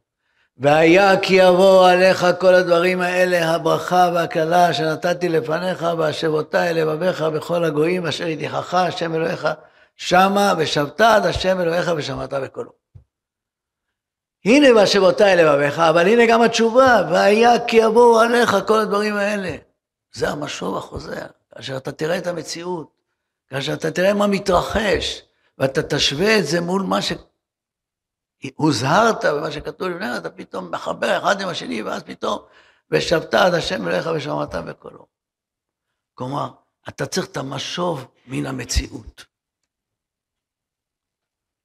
והיה 0.59 1.19
כי 1.19 1.33
יבוא 1.33 1.89
עליך 1.89 2.25
כל 2.39 2.55
הדברים 2.55 3.01
האלה, 3.01 3.55
הברכה 3.55 4.09
והקללה 4.13 4.73
שנתתי 4.73 5.29
לפניך, 5.29 5.85
והשבותה 5.97 6.69
אל 6.69 6.81
לבביך 6.81 7.21
בכל 7.21 7.65
הגויים 7.65 8.05
אשר 8.05 8.27
ידיחך 8.27 8.73
השם 8.73 9.15
אלוהיך 9.15 9.47
שמה, 9.95 10.53
ושבת 10.57 11.01
עד 11.01 11.25
השם 11.25 11.61
אלוהיך 11.61 11.91
ושמעת 11.97 12.33
בקולו. 12.33 12.71
הנה 14.45 14.67
והשבותה 14.75 15.33
אל 15.33 15.45
לבביך, 15.45 15.79
אבל 15.79 16.07
הנה 16.07 16.25
גם 16.25 16.41
התשובה, 16.41 17.07
והיה 17.11 17.65
כי 17.65 17.77
יבואו 17.77 18.19
עליך 18.19 18.57
כל 18.67 18.79
הדברים 18.79 19.15
האלה. 19.15 19.55
זה 20.13 20.29
המשוב 20.29 20.77
החוזר, 20.77 21.25
כאשר 21.55 21.77
אתה 21.77 21.91
תראה 21.91 22.17
את 22.17 22.27
המציאות, 22.27 22.87
כאשר 23.49 23.73
אתה 23.73 23.91
תראה 23.91 24.13
מה 24.13 24.27
מתרחש, 24.27 25.21
ואתה 25.57 25.83
תשווה 25.83 26.37
את 26.39 26.45
זה 26.45 26.61
מול 26.61 26.81
מה 26.81 27.01
ש... 27.01 27.13
הוזהרת 28.55 29.25
במה 29.25 29.51
שכתוב 29.51 29.87
לפני, 29.87 30.17
אתה 30.17 30.29
פתאום 30.29 30.71
מחבר 30.71 31.17
אחד 31.17 31.41
עם 31.41 31.47
השני, 31.47 31.81
ואז 31.83 32.03
פתאום, 32.03 32.45
ושבת 32.91 33.33
עד 33.33 33.53
השם 33.53 33.87
אליך 33.87 34.05
ושמעת 34.15 34.55
בקולו. 34.69 35.07
כלומר, 36.13 36.49
אתה 36.89 37.05
צריך 37.05 37.27
את 37.31 37.37
המשוב 37.37 38.11
מן 38.25 38.45
המציאות. 38.45 39.25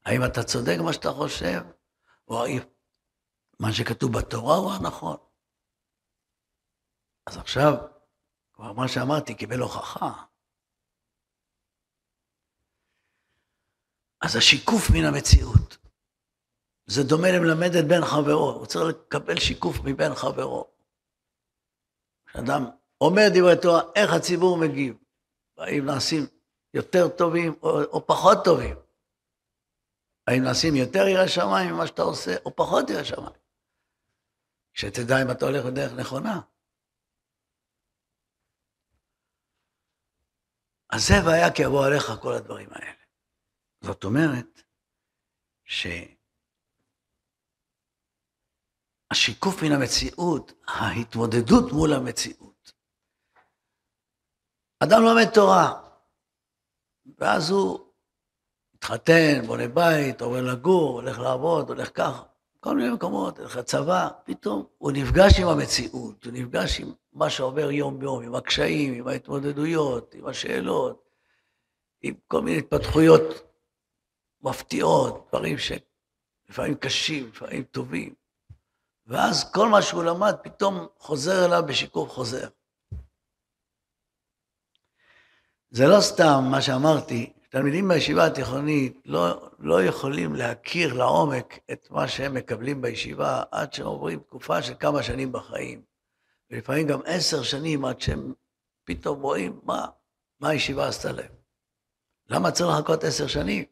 האם 0.05 0.21
אתה 0.25 0.43
צודק 0.43 0.77
מה 0.85 0.93
שאתה 0.93 1.11
חושב, 1.11 1.61
או 2.29 2.45
האם 2.45 2.59
מה 3.61 3.73
שכתוב 3.73 4.13
בתורה 4.19 4.57
הוא 4.57 4.73
הנכון? 4.73 5.17
אז 7.27 7.37
עכשיו, 7.37 7.73
כבר 8.53 8.73
מה 8.73 8.89
שאמרתי 8.89 9.35
קיבל 9.35 9.61
הוכחה. 9.61 10.25
אז 14.21 14.37
השיקוף 14.37 14.91
מן 14.91 15.05
המציאות. 15.05 15.84
זה 16.87 17.03
דומה 17.03 17.29
למלמד 17.33 17.75
את 17.79 17.85
בן 17.88 18.05
חברו, 18.05 18.53
הוא 18.53 18.66
צריך 18.66 18.85
לקבל 18.85 19.40
שיקוף 19.40 19.77
מבן 19.85 20.14
חברו. 20.14 20.70
כשאדם 22.27 22.62
אומר 23.01 23.23
דברי 23.35 23.55
תורה, 23.62 23.83
איך 23.97 24.12
הציבור 24.12 24.59
מגיב? 24.59 24.97
האם 25.59 25.85
נעשים 25.87 26.27
יותר 26.75 27.09
טובים 27.18 27.53
או, 27.62 27.83
או 27.83 28.07
פחות 28.07 28.38
טובים? 28.44 28.77
האם 30.27 30.42
נעשים 30.44 30.75
יותר 30.75 31.07
ירא 31.09 31.27
שמיים 31.27 31.75
ממה 31.75 31.87
שאתה 31.87 32.03
עושה, 32.03 32.37
או 32.44 32.57
פחות 32.57 32.90
ירא 32.90 33.05
שמיים? 33.05 33.44
שתדע 34.75 35.23
אם 35.23 35.31
אתה 35.31 35.44
הולך 35.44 35.64
בדרך 35.64 35.92
נכונה. 35.92 36.40
אז 40.90 41.01
זה 41.09 41.14
והיה 41.27 41.55
כי 41.55 41.62
יבוא 41.62 41.87
עליך 41.87 42.23
כל 42.23 42.33
הדברים 42.33 42.68
האלה. 42.73 43.05
זאת 43.81 44.05
אומרת, 44.05 44.62
ש... 45.64 45.87
השיקוף 49.14 49.62
מן 49.62 49.72
המציאות, 49.72 50.53
ההתמודדות 50.66 51.72
מול 51.72 51.92
המציאות. 51.92 52.72
אדם 54.81 55.03
לומד 55.03 55.31
תורה, 55.35 55.83
ואז 57.18 57.50
הוא 57.50 57.81
מתחתן, 58.74 59.46
בונה 59.46 59.68
בית, 59.68 60.20
עובר 60.20 60.42
לגור, 60.42 61.00
הולך 61.00 61.18
לעבוד, 61.18 61.68
הולך 61.68 61.90
ככה, 61.94 62.22
כל 62.61 62.77
מיני 62.77 62.90
מקומות, 62.90 63.38
הולך 63.38 63.57
לצבא, 63.57 64.09
פתאום 64.24 64.66
הוא 64.79 64.92
נפגש 64.92 65.40
עם 65.40 65.48
המציאות, 65.48 66.24
הוא 66.24 66.33
נפגש 66.33 66.81
עם 66.81 66.92
מה 67.12 67.31
שעובר 67.31 67.70
יום-יום, 67.70 68.22
עם 68.22 68.35
הקשיים, 68.35 68.94
עם 68.94 69.09
ההתמודדויות, 69.09 70.14
עם 70.14 70.27
השאלות, 70.27 71.09
עם 72.03 72.14
כל 72.27 72.42
מיני 72.42 72.59
התפתחויות 72.59 73.22
מפתיעות, 74.42 75.29
דברים 75.29 75.57
שלפעמים 75.59 76.74
קשים, 76.74 77.29
לפעמים 77.29 77.62
טובים. 77.62 78.24
ואז 79.07 79.53
כל 79.53 79.69
מה 79.69 79.83
שהוא 79.83 80.05
למד 80.05 80.35
פתאום 80.43 80.87
חוזר 80.99 81.45
אליו 81.47 81.62
בשיקוף 81.67 82.11
חוזר. 82.11 82.49
זה 85.71 85.87
לא 85.87 86.01
סתם 86.01 86.45
מה 86.51 86.62
שאמרתי, 86.62 87.33
תלמידים 87.49 87.88
בישיבה 87.88 88.27
התיכונית 88.27 89.03
לא, 89.05 89.51
לא 89.59 89.85
יכולים 89.85 90.35
להכיר 90.35 90.95
לעומק 90.95 91.59
את 91.73 91.90
מה 91.90 92.09
שהם 92.09 92.35
מקבלים 92.35 92.83
בישיבה 92.83 93.43
עד 93.51 93.73
שהם 93.73 93.87
עוברים 93.87 94.19
תקופה 94.19 94.62
של 94.62 94.75
כמה 94.81 95.03
שנים 95.03 95.33
בחיים. 95.33 95.83
ולפעמים 96.51 96.87
גם 96.87 97.01
עשר 97.05 97.43
שנים 97.43 97.85
עד 97.85 98.01
שהם 98.01 98.33
פתאום 98.85 99.23
רואים 99.23 99.61
מה, 99.62 99.87
מה 100.40 100.49
הישיבה 100.49 100.88
עשתה 100.88 101.12
להם. 101.12 101.33
למה 102.29 102.51
צריך 102.51 102.71
לחכות 102.79 103.05
עשר 103.05 103.27
שנים? 103.27 103.64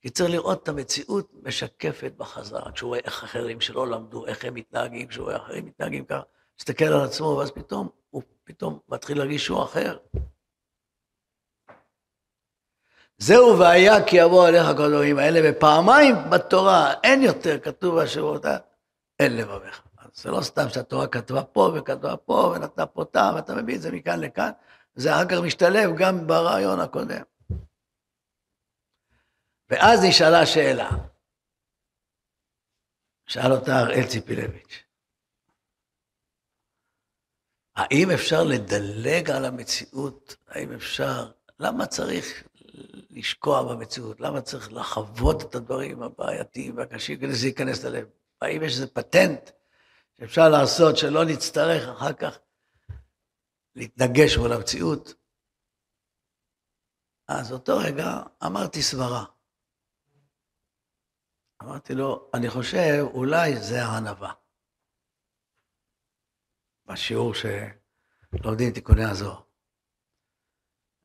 כי 0.00 0.10
צריך 0.10 0.30
לראות 0.30 0.62
את 0.62 0.68
המציאות 0.68 1.30
משקפת 1.42 2.12
בחזרה, 2.16 2.72
כשהוא 2.72 2.88
רואה 2.88 3.00
איך 3.04 3.24
אחרים 3.24 3.60
שלא 3.60 3.86
למדו, 3.86 4.26
איך 4.26 4.44
הם 4.44 4.54
מתנהגים, 4.54 5.08
כשהוא 5.08 5.24
רואה 5.24 5.36
אחרים 5.36 5.66
מתנהגים 5.66 6.04
ככה, 6.04 6.22
מסתכל 6.60 6.84
על 6.84 7.04
עצמו, 7.04 7.36
ואז 7.38 7.50
פתאום 7.50 7.88
הוא 8.10 8.22
פתאום 8.44 8.78
מתחיל 8.88 9.18
להרגיש 9.18 9.44
שהוא 9.44 9.62
אחר. 9.62 9.98
זהו 13.18 13.58
והיה 13.58 14.04
כי 14.06 14.16
יבוא 14.16 14.46
עליך 14.48 14.66
כל 14.76 14.82
הדברים 14.82 15.18
האלה, 15.18 15.40
ופעמיים 15.44 16.14
בתורה 16.30 16.94
אין 17.04 17.22
יותר 17.22 17.58
כתוב 17.58 17.98
השבותה, 17.98 18.56
אין 19.18 19.36
לבביך. 19.36 19.82
אז 19.98 20.22
זה 20.22 20.30
לא 20.30 20.40
סתם 20.40 20.68
שהתורה 20.68 21.06
כתבה 21.06 21.42
פה 21.42 21.72
וכתבה 21.74 22.16
פה 22.16 22.52
ונתנה 22.56 22.86
פה 22.86 23.04
טעם, 23.04 23.34
ואתה 23.34 23.54
מביא 23.54 23.76
את 23.76 23.80
זה 23.80 23.92
מכאן 23.92 24.20
לכאן, 24.20 24.50
זה 24.94 25.14
אחר 25.14 25.24
כך 25.24 25.38
משתלב 25.38 25.90
גם 25.96 26.26
ברעיון 26.26 26.80
הקודם. 26.80 27.22
ואז 29.70 30.00
נשאלה 30.08 30.46
שאלה. 30.46 30.90
שאל 33.26 33.52
אותה 33.52 33.78
הראל 33.78 34.06
ציפילביץ', 34.08 34.82
האם 37.76 38.10
אפשר 38.10 38.44
לדלג 38.44 39.30
על 39.30 39.44
המציאות? 39.44 40.36
האם 40.46 40.72
אפשר, 40.72 41.32
למה 41.58 41.86
צריך 41.86 42.44
לשקוע 43.10 43.62
במציאות? 43.62 44.20
למה 44.20 44.40
צריך 44.40 44.72
לחוות 44.72 45.42
את 45.42 45.54
הדברים 45.54 46.02
הבעייתיים 46.02 46.76
והקשים 46.76 47.18
כדי 47.18 47.34
שזה 47.34 47.46
ייכנס 47.46 47.84
ללב? 47.84 48.08
האם 48.40 48.62
יש 48.62 48.72
איזה 48.72 48.86
פטנט 48.86 49.50
שאפשר 50.20 50.48
לעשות 50.48 50.96
שלא 50.96 51.24
נצטרך 51.24 51.88
אחר 51.88 52.12
כך 52.12 52.38
להתנגש 53.74 54.36
מול 54.36 54.52
המציאות. 54.52 55.14
אז 57.28 57.52
אותו 57.52 57.78
רגע 57.78 58.22
אמרתי 58.46 58.82
סברה. 58.82 59.24
אמרתי 61.62 61.94
לו, 61.94 62.30
אני 62.34 62.50
חושב, 62.50 63.04
אולי 63.14 63.60
זה 63.60 63.84
הענווה. 63.84 64.32
בשיעור 66.86 67.32
שלומדים 67.34 68.72
תיקוני 68.74 69.04
הזוהר. 69.04 69.42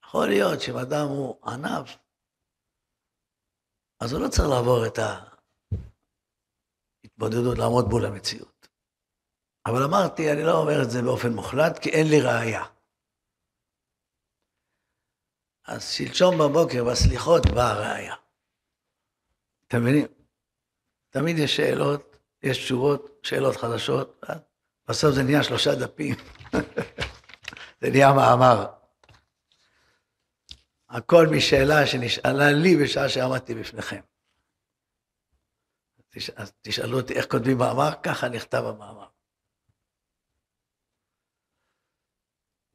יכול 0.06 0.28
להיות 0.28 0.62
שאם 0.62 0.78
אדם 0.78 1.08
הוא 1.08 1.48
ענב, 1.48 1.86
אז 4.00 4.13
הוא 4.13 4.22
לא 4.22 4.28
צריך 4.30 4.50
לעבור 4.50 4.88
את 4.88 4.98
ההתמודדות, 7.04 7.58
לעמוד 7.58 7.86
מול 7.89 8.06
המציאות. 8.06 8.68
אבל 9.66 9.84
אמרתי, 9.84 10.32
אני 10.32 10.44
לא 10.44 10.62
אומר 10.62 10.84
את 10.84 10.92
זה 10.92 11.02
באופן 11.02 11.30
מוחלט, 11.30 11.80
כי 11.82 11.89
אין 11.89 12.08
לי 12.08 12.22
ראייה. 12.22 12.63
אז 15.66 15.92
שלשום 15.92 16.36
בבוקר, 16.39 16.84
בסליחות, 16.92 17.42
באה 17.56 17.72
הראייה. 17.72 18.16
אתם 19.68 19.78
מבינים? 19.82 20.23
תמיד 21.13 21.38
יש 21.38 21.56
שאלות, 21.56 22.17
יש 22.43 22.58
תשובות, 22.58 23.19
שאלות 23.23 23.56
חדשות, 23.56 24.21
בסוף 24.88 25.15
זה 25.15 25.23
נהיה 25.23 25.43
שלושה 25.43 25.76
דפים. 25.76 26.15
זה 27.82 27.89
נהיה 27.89 28.13
מאמר. 28.13 28.65
הכל 30.89 31.28
משאלה 31.32 31.88
שנשאלה 31.88 32.52
לי 32.52 32.76
בשעה 32.84 33.10
שעמדתי 33.10 33.56
בפניכם. 33.56 34.02
אז 36.36 36.54
תשאלו 36.62 36.99
אותי 36.99 37.13
איך 37.13 37.26
כותבים 37.32 37.58
מאמר, 37.58 37.89
ככה 38.04 38.30
נכתב 38.30 38.63
המאמר. 38.65 39.08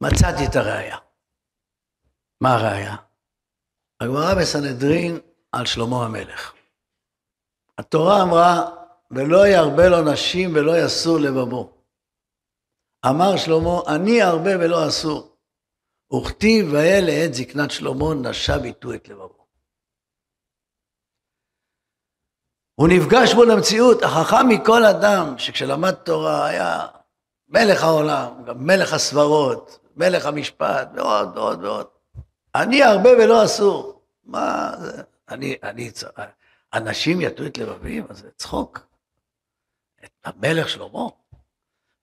מצאתי 0.01 0.45
את 0.49 0.55
הראייה. 0.55 0.97
מה 2.41 2.53
הראייה? 2.53 2.95
הגמרא 3.99 4.35
בסנהדרין 4.41 5.19
על 5.51 5.65
שלמה 5.65 6.05
המלך. 6.05 6.58
התורה 7.79 8.23
אמרה, 8.23 8.71
ולא 9.11 9.47
ירבה 9.47 9.89
לו 9.89 10.13
נשים 10.13 10.55
ולא 10.55 10.85
יסור 10.85 11.19
לבבו. 11.19 11.71
אמר 13.09 13.37
שלמה, 13.37 13.81
אני 13.87 14.23
ארבה 14.23 14.51
ולא 14.59 14.87
אסור. 14.87 15.35
וכתיב 16.13 16.73
והיה 16.73 17.01
לעת 17.01 17.33
זקנת 17.33 17.71
שלמה 17.71 18.13
נשא 18.13 18.57
ביטו 18.57 18.93
את 18.93 19.09
לבבו. 19.09 19.45
הוא 22.75 22.87
נפגש 22.87 23.33
בו 23.33 23.43
למציאות, 23.43 24.03
החכם 24.03 24.47
מכל 24.49 24.85
אדם, 24.85 25.37
שכשלמד 25.37 25.93
תורה 25.93 26.47
היה 26.47 26.87
מלך 27.47 27.83
העולם, 27.83 28.43
גם 28.45 28.67
מלך 28.67 28.93
הסברות, 28.93 29.79
מלך 29.95 30.25
המשפט, 30.25 30.89
ועוד 30.95 31.37
ועוד 31.37 31.63
ועוד. 31.63 31.87
אני 32.55 32.83
הרבה 32.83 33.09
ולא 33.09 33.45
אסור. 33.45 34.01
מה 34.23 34.71
זה? 34.79 35.03
אני, 35.29 35.55
אני, 35.63 35.91
אנשים 36.73 37.21
יטו 37.21 37.45
את 37.45 37.57
לבבים, 37.57 38.05
אז 38.09 38.17
זה 38.17 38.31
צחוק. 38.31 38.79
את 40.03 40.11
המלך 40.23 40.69
שלמה, 40.69 41.07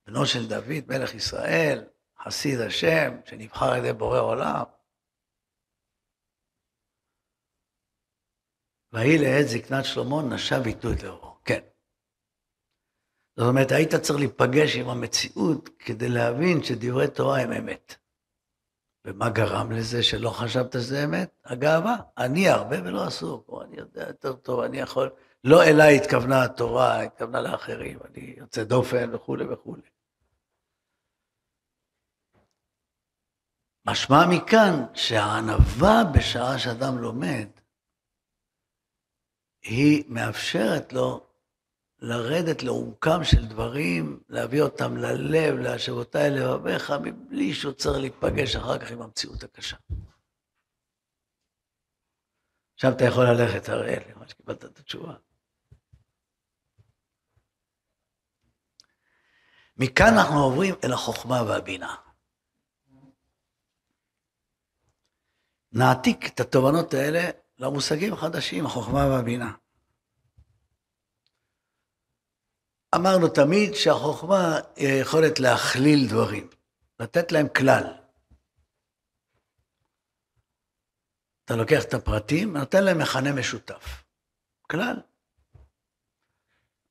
בנו 0.07 0.27
של 0.27 0.49
דוד, 0.49 0.85
מלך 0.89 1.15
ישראל, 1.15 1.85
חסיד 2.23 2.61
השם, 2.61 3.21
שנבחר 3.25 3.67
על 3.67 3.79
ידי 3.79 3.93
בורא 3.93 4.21
עולם. 4.21 4.65
ויהי 8.93 9.19
לעת 9.19 9.49
זקנת 9.49 9.85
שלמה, 9.85 10.35
נשב 10.35 10.63
איתו 10.67 10.93
את 10.93 11.03
לאורו. 11.03 11.39
כן. 11.45 11.61
זאת 13.37 13.49
אומרת, 13.49 13.73
היית 13.73 13.95
צריך 13.95 14.19
להיפגש 14.19 14.77
עם 14.77 14.89
המציאות 14.89 15.69
כדי 15.79 16.09
להבין 16.09 16.63
שדברי 16.63 17.07
תורה 17.15 17.41
הם 17.41 17.53
אמת. 17.53 18.06
ומה 19.07 19.31
גרם 19.31 19.73
לזה 19.73 20.03
שלא 20.03 20.31
חשבת 20.31 20.73
שזה 20.73 21.05
אמת? 21.05 21.31
הגאווה. 21.45 21.97
אני 22.19 22.49
הרבה 22.49 22.77
ולא 22.85 23.09
אסור. 23.09 23.45
או 23.49 23.63
אני 23.63 23.77
יודע 23.77 24.07
יותר 24.09 24.33
טוב, 24.33 24.61
אני 24.61 24.79
יכול... 24.79 25.11
לא 25.45 25.63
אליי 25.63 25.97
התכוונה 25.97 26.45
התורה, 26.45 27.03
התכוונה 27.03 27.41
לאחרים, 27.41 27.99
אני 28.05 28.35
יוצא 28.37 28.65
דופן 28.65 29.15
וכולי 29.15 29.45
וכולי. 29.45 29.83
משמע 33.87 34.27
מכאן 34.31 34.85
שהענווה 34.95 36.05
בשעה 36.15 36.59
שאדם 36.59 36.99
לומד, 36.99 37.49
היא 39.63 40.05
מאפשרת 40.09 40.93
לו 40.93 41.27
לרדת 42.07 42.63
לעומקם 42.63 43.25
של 43.25 43.47
דברים, 43.47 44.21
להביא 44.29 44.63
אותם 44.63 44.97
ללב, 44.97 45.55
להשבותי 45.55 46.19
לבביך, 46.31 46.93
מבלי 47.03 47.55
שהוא 47.55 47.73
צריך 47.73 47.99
להיפגש 47.99 48.57
אחר 48.57 48.79
כך 48.79 48.91
עם 48.91 49.03
המציאות 49.03 49.43
הקשה. 49.43 49.77
עכשיו 52.75 52.93
אתה 52.93 53.05
יכול 53.05 53.25
ללכת, 53.25 53.69
אראל, 53.69 54.03
למה 54.15 54.29
שקיבלת 54.29 54.65
את 54.65 54.79
התשובה. 54.79 55.15
מכאן 59.77 60.13
אנחנו 60.19 60.45
עוברים 60.45 60.75
אל 60.85 60.93
החוכמה 60.93 61.43
והבינה. 61.43 61.97
נעתיק 65.73 66.27
את 66.27 66.41
התובנות 66.41 66.95
האלה 66.95 67.31
למושגים 67.59 68.13
החדשים, 68.13 68.67
החוכמה 68.67 69.07
והבינה. 69.07 69.53
אמרנו 72.95 73.29
תמיד 73.29 73.75
שהחוכמה 73.75 74.61
היא 74.77 74.89
היכולת 74.89 75.41
להכליל 75.41 76.09
דברים, 76.09 76.49
לתת 77.01 77.33
להם 77.33 77.49
כלל. 77.49 77.95
אתה 81.45 81.57
לוקח 81.57 81.85
את 81.85 81.95
הפרטים 81.95 82.55
ונותן 82.55 82.85
להם 82.85 82.99
מכנה 82.99 83.33
משותף. 83.33 84.05
כלל. 84.71 84.97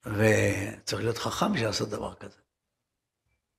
וצריך 0.06 1.02
להיות 1.02 1.18
חכם 1.18 1.54
בשביל 1.54 1.68
לעשות 1.68 1.90
דבר 1.90 2.14
כזה. 2.14 2.38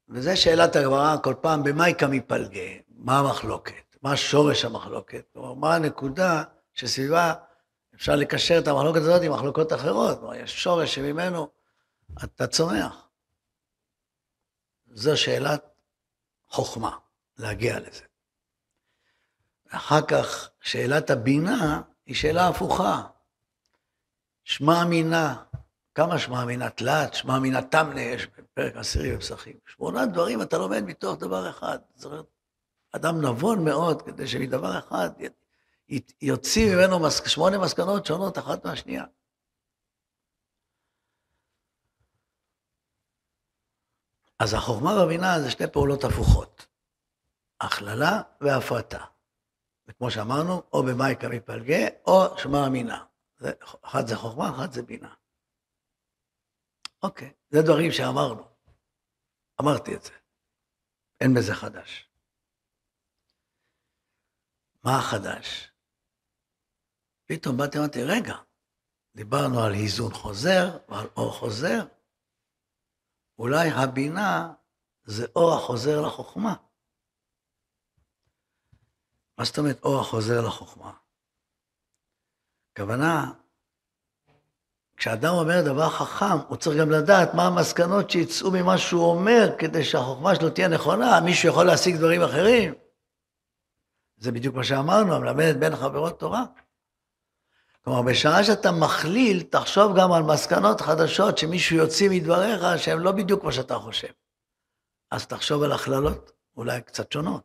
וזו 0.09 0.31
שאלת 0.37 0.77
הגמרא 0.77 1.17
כל 1.23 1.35
פעם, 1.41 1.63
במאי 1.65 1.95
קמי 1.95 2.21
פלגי? 2.21 2.83
מה 2.89 3.19
המחלוקת? 3.19 3.97
מה 4.03 4.17
שורש 4.17 4.65
המחלוקת? 4.65 5.25
כלומר, 5.33 5.55
מה 5.55 5.75
הנקודה 5.75 6.45
שסביבה 6.75 7.35
אפשר 7.95 8.17
לקשר 8.17 8.59
את 8.59 8.69
המחלוקת 8.69 9.01
הזאת 9.01 9.23
עם 9.23 9.33
מחלוקות 9.33 9.73
אחרות? 9.73 10.19
כלומר, 10.19 10.35
יש 10.35 10.63
שורש 10.63 10.95
שממנו 10.95 11.49
אתה 12.25 12.47
צומח. 12.47 13.09
זו 14.87 15.17
שאלת 15.17 15.65
חוכמה, 16.49 16.99
להגיע 17.39 17.81
לזה. 17.81 18.05
אחר 19.69 20.07
כך, 20.07 20.51
שאלת 20.61 21.11
הבינה 21.11 21.83
היא 22.07 22.15
שאלה 22.15 22.49
הפוכה. 22.49 23.03
שמע 24.45 24.83
אמינה, 24.83 25.45
כמה 25.95 26.19
שמע 26.19 26.43
אמינה? 26.43 26.71
תלת, 26.71 27.15
שמע 27.15 27.37
אמינה 27.37 27.63
תמנה, 27.63 28.01
יש 28.01 28.27
בפרק 28.27 28.77
עשירי 28.77 29.17
בפסחים. 29.17 29.57
שמונה 29.67 30.07
דברים 30.07 30.43
אתה 30.43 30.59
לומד 30.59 30.85
מתוך 30.85 31.19
דבר 31.19 31.51
אחד. 31.51 31.79
זאת 31.95 32.05
אומרת, 32.05 32.25
אדם 32.93 33.21
נבון 33.21 33.65
מאוד 33.65 34.03
כדי 34.03 34.27
שמדבר 34.27 34.79
אחד 34.79 35.11
יוציא 36.23 36.77
ממנו 36.77 37.11
שמונה 37.11 37.59
מסקנות 37.59 38.07
שונות 38.07 38.39
אחת 38.39 38.65
מהשנייה. 38.65 39.05
אז 44.39 44.55
החוכמה 44.55 44.91
והבינה 44.91 45.41
זה 45.41 45.51
שתי 45.51 45.65
פעולות 45.73 46.05
הפוכות, 46.05 46.67
הכללה 47.61 48.23
והפרטה. 48.41 49.05
וכמו 49.89 50.11
שאמרנו, 50.11 50.63
או 50.73 50.83
במייקה 50.83 51.29
מפלגה, 51.29 51.89
או 52.07 52.39
שמע 52.39 52.67
אמינה. 52.67 53.05
אחת 53.83 54.07
זה 54.07 54.17
חוכמה, 54.17 54.51
אחת 54.51 54.73
זה 54.73 54.83
בינה. 54.83 55.15
אוקיי, 57.03 57.33
זה 57.49 57.63
דברים 57.63 57.93
שאמרנו. 57.93 58.49
אמרתי 59.61 59.95
את 59.95 60.03
זה. 60.03 60.13
אין 61.21 61.35
בזה 61.35 61.55
חדש. 61.55 62.11
מה 64.85 64.99
החדש? 64.99 65.73
פתאום 67.27 67.57
באתי 67.57 67.79
ואמרתי, 67.79 68.05
רגע, 68.05 68.37
דיברנו 69.17 69.61
על 69.61 69.73
היזון 69.73 70.15
חוזר 70.15 70.79
ועל 70.89 71.07
אור 71.17 71.33
חוזר, 71.33 71.87
אולי 73.39 73.71
הבינה 73.71 74.53
זה 75.05 75.27
אור 75.37 75.55
החוזר 75.55 76.01
לחוכמה. 76.01 76.55
מה 79.39 79.45
זאת 79.45 79.59
אומרת 79.59 79.83
אור 79.83 80.01
החוזר 80.01 80.47
לחוכמה? 80.47 80.93
הכוונה, 82.73 83.33
כשאדם 84.97 85.35
אומר 85.35 85.63
דבר 85.65 85.91
חכם, 85.91 86.39
הוא 86.49 86.57
צריך 86.57 86.81
גם 86.81 86.91
לדעת 86.91 87.35
מה 87.35 87.47
המסקנות 87.47 88.11
שיצאו 88.11 88.51
ממה 88.51 88.79
שהוא 88.79 89.11
אומר, 89.11 89.57
כדי 89.59 89.85
שהחוכמה 89.85 90.35
שלו 90.35 90.51
תהיה 90.51 90.69
נכונה. 90.69 91.21
מישהו 91.21 91.49
יכול 91.49 91.67
להשיג 91.67 91.97
דברים 91.97 92.23
אחרים. 92.23 92.75
זה 94.17 94.33
בדיוק 94.33 94.55
מה 94.55 94.65
שאמרנו, 94.65 95.15
המלמדת 95.15 95.57
בין 95.57 95.77
חברות 95.77 96.21
תורה. 96.21 96.45
כלומר, 97.87 98.03
בשעה 98.03 98.45
שאתה 98.45 98.69
מכליל, 98.73 99.43
תחשוב 99.43 99.99
גם 99.99 100.13
על 100.13 100.23
מסקנות 100.23 100.81
חדשות 100.81 101.39
שמישהו 101.39 101.77
יוציא 101.77 102.09
מדבריך, 102.11 102.79
שהן 102.79 102.99
לא 102.99 103.13
בדיוק 103.13 103.41
כמו 103.41 103.53
שאתה 103.53 103.75
חושב. 103.75 104.13
אז 105.11 105.27
תחשוב 105.27 105.63
על 105.63 105.73
הכללות, 105.73 106.33
אולי 106.57 106.83
קצת 106.83 107.13
שונות. 107.13 107.43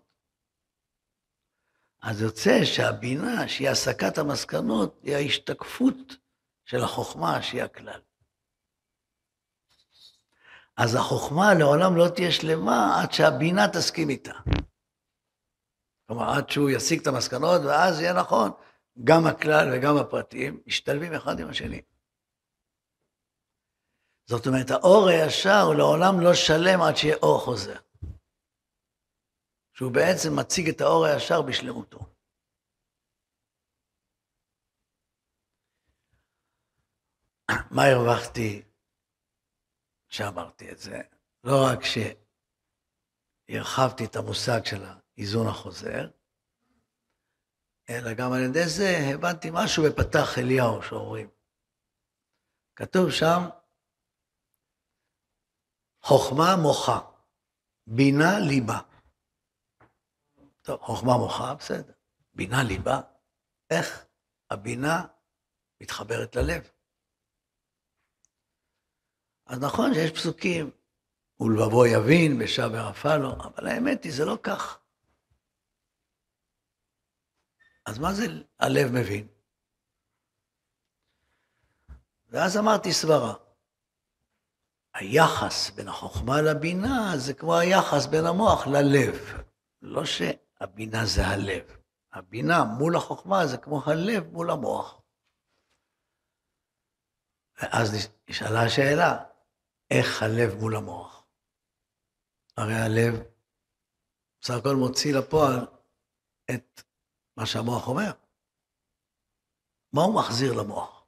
אז 2.02 2.22
יוצא 2.22 2.66
שהבינה, 2.66 3.48
שהיא 3.48 3.70
הסקת 3.70 4.18
המסקנות, 4.18 5.00
היא 5.04 5.16
ההשתקפות 5.16 6.16
של 6.66 6.84
החוכמה 6.84 7.42
שהיא 7.42 7.64
הכלל. 7.64 8.02
אז 10.78 10.96
החוכמה 10.96 11.54
לעולם 11.54 11.96
לא 11.96 12.08
תהיה 12.16 12.32
שלמה 12.32 13.02
עד 13.02 13.12
שהבינה 13.12 13.68
תסכים 13.68 14.10
איתה. 14.10 14.34
כלומר, 16.08 16.30
עד 16.30 16.50
שהוא 16.50 16.70
יסיק 16.70 17.02
את 17.02 17.08
המסקנות, 17.08 17.62
ואז 17.62 18.00
יהיה 18.00 18.14
נכון, 18.14 18.52
גם 19.04 19.22
הכלל 19.28 19.68
וגם 19.74 19.98
הפרטים 19.98 20.64
משתלבים 20.68 21.14
אחד 21.14 21.40
עם 21.40 21.50
השני. 21.50 21.82
זאת 24.30 24.48
אומרת, 24.48 24.72
האור 24.72 25.08
הישר 25.10 25.62
הוא 25.68 25.76
לעולם 25.76 26.20
לא 26.22 26.34
שלם 26.34 26.82
עד 26.82 26.96
שיהיה 26.96 27.16
אור 27.16 27.40
חוזר. 27.40 27.80
שהוא 29.74 29.92
בעצם 29.92 30.30
מציג 30.40 30.70
את 30.70 30.82
האור 30.82 31.06
הישר 31.06 31.42
בשלמותו. 31.42 32.00
מה 37.76 37.84
הרווחתי 37.86 38.62
שאמרתי 40.08 40.72
את 40.72 40.80
זה? 40.80 41.02
לא 41.44 41.56
רק 41.72 41.80
שהרחבתי 43.50 44.06
את 44.06 44.16
המושג 44.16 44.66
של 44.66 44.84
האיזון 44.84 45.48
החוזר, 45.48 46.10
אלא 47.92 48.14
גם 48.14 48.34
על 48.34 48.40
ידי 48.40 48.68
זה 48.68 48.98
הבנתי 49.14 49.50
משהו 49.54 49.84
בפתח 49.84 50.38
אליהו 50.38 50.84
שאומרים. 50.84 51.30
כתוב 52.76 53.12
שם, 53.12 53.42
חוכמה 56.02 56.56
מוחה, 56.62 57.00
בינה 57.88 58.40
ליבה. 58.40 58.80
טוב, 60.62 60.82
חוכמה 60.82 61.18
מוחה, 61.18 61.54
בסדר. 61.54 61.94
בינה 62.34 62.64
ליבה, 62.64 63.02
איך 63.70 64.06
הבינה 64.50 65.06
מתחברת 65.82 66.36
ללב. 66.36 66.72
אז 69.46 69.60
נכון 69.60 69.94
שיש 69.94 70.12
פסוקים, 70.12 70.72
ולבבו 71.40 71.86
יבין, 71.86 72.40
בשעה 72.40 72.68
ורפא 72.72 73.18
לו, 73.18 73.32
אבל 73.32 73.68
האמת 73.68 74.04
היא, 74.04 74.14
זה 74.14 74.26
לא 74.26 74.38
כך. 74.44 74.81
אז 77.86 78.00
מה 78.00 78.14
זה 78.14 78.26
הלב 78.60 78.92
מבין? 78.92 79.28
ואז 82.30 82.58
אמרתי 82.58 82.94
סברה. 82.94 83.34
היחס 84.94 85.70
בין 85.70 85.88
החוכמה 85.88 86.42
לבינה 86.42 87.14
זה 87.18 87.34
כמו 87.34 87.58
היחס 87.58 88.06
בין 88.06 88.26
המוח 88.26 88.68
ללב. 88.68 89.16
לא 89.82 90.06
שהבינה 90.06 91.06
זה 91.06 91.28
הלב. 91.28 91.78
הבינה 92.14 92.64
מול 92.64 92.96
החוכמה 92.96 93.48
זה 93.48 93.58
כמו 93.58 93.82
הלב 93.86 94.32
מול 94.32 94.52
המוח. 94.52 95.02
ואז 97.62 98.10
נשאלה 98.30 98.64
השאלה, 98.64 99.24
איך 99.92 100.24
הלב 100.24 100.54
מול 100.60 100.76
המוח? 100.76 101.26
הרי 102.58 102.76
הלב 102.76 103.24
בסך 104.42 104.54
הכל 104.54 104.76
מוציא 104.76 105.16
לפועל 105.16 105.68
את 106.52 106.82
מה 107.42 107.48
שהמוח 107.48 107.88
אומר. 107.88 108.12
מה 109.94 110.02
הוא 110.02 110.16
מחזיר 110.16 110.54
למוח? 110.54 111.06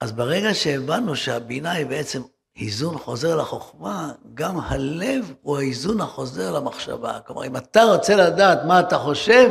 אז 0.00 0.12
ברגע 0.12 0.54
שהבנו 0.54 1.16
שהבינה 1.16 1.72
היא 1.72 1.86
בעצם 1.86 2.22
איזון 2.56 2.98
חוזר 2.98 3.36
לחוכמה, 3.36 4.12
גם 4.34 4.60
הלב 4.60 5.34
הוא 5.42 5.58
האיזון 5.58 6.00
החוזר 6.00 6.52
למחשבה. 6.52 7.20
כלומר, 7.20 7.46
אם 7.46 7.56
אתה 7.56 7.80
רוצה 7.94 8.12
לדעת 8.16 8.58
מה 8.68 8.80
אתה 8.80 8.96
חושב, 8.98 9.50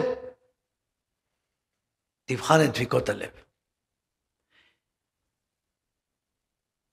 תבחן 2.26 2.56
את 2.66 2.74
דפיקות 2.74 3.10
הלב. 3.10 3.32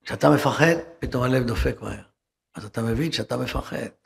כשאתה 0.05 0.27
מפחד, 0.35 0.75
פתאום 0.99 1.23
הלב 1.23 1.47
דופק 1.47 1.81
מהר. 1.83 2.05
אז 2.55 2.65
אתה 2.65 2.81
מבין 2.83 3.13
שאתה 3.13 3.37
מפחד. 3.37 4.00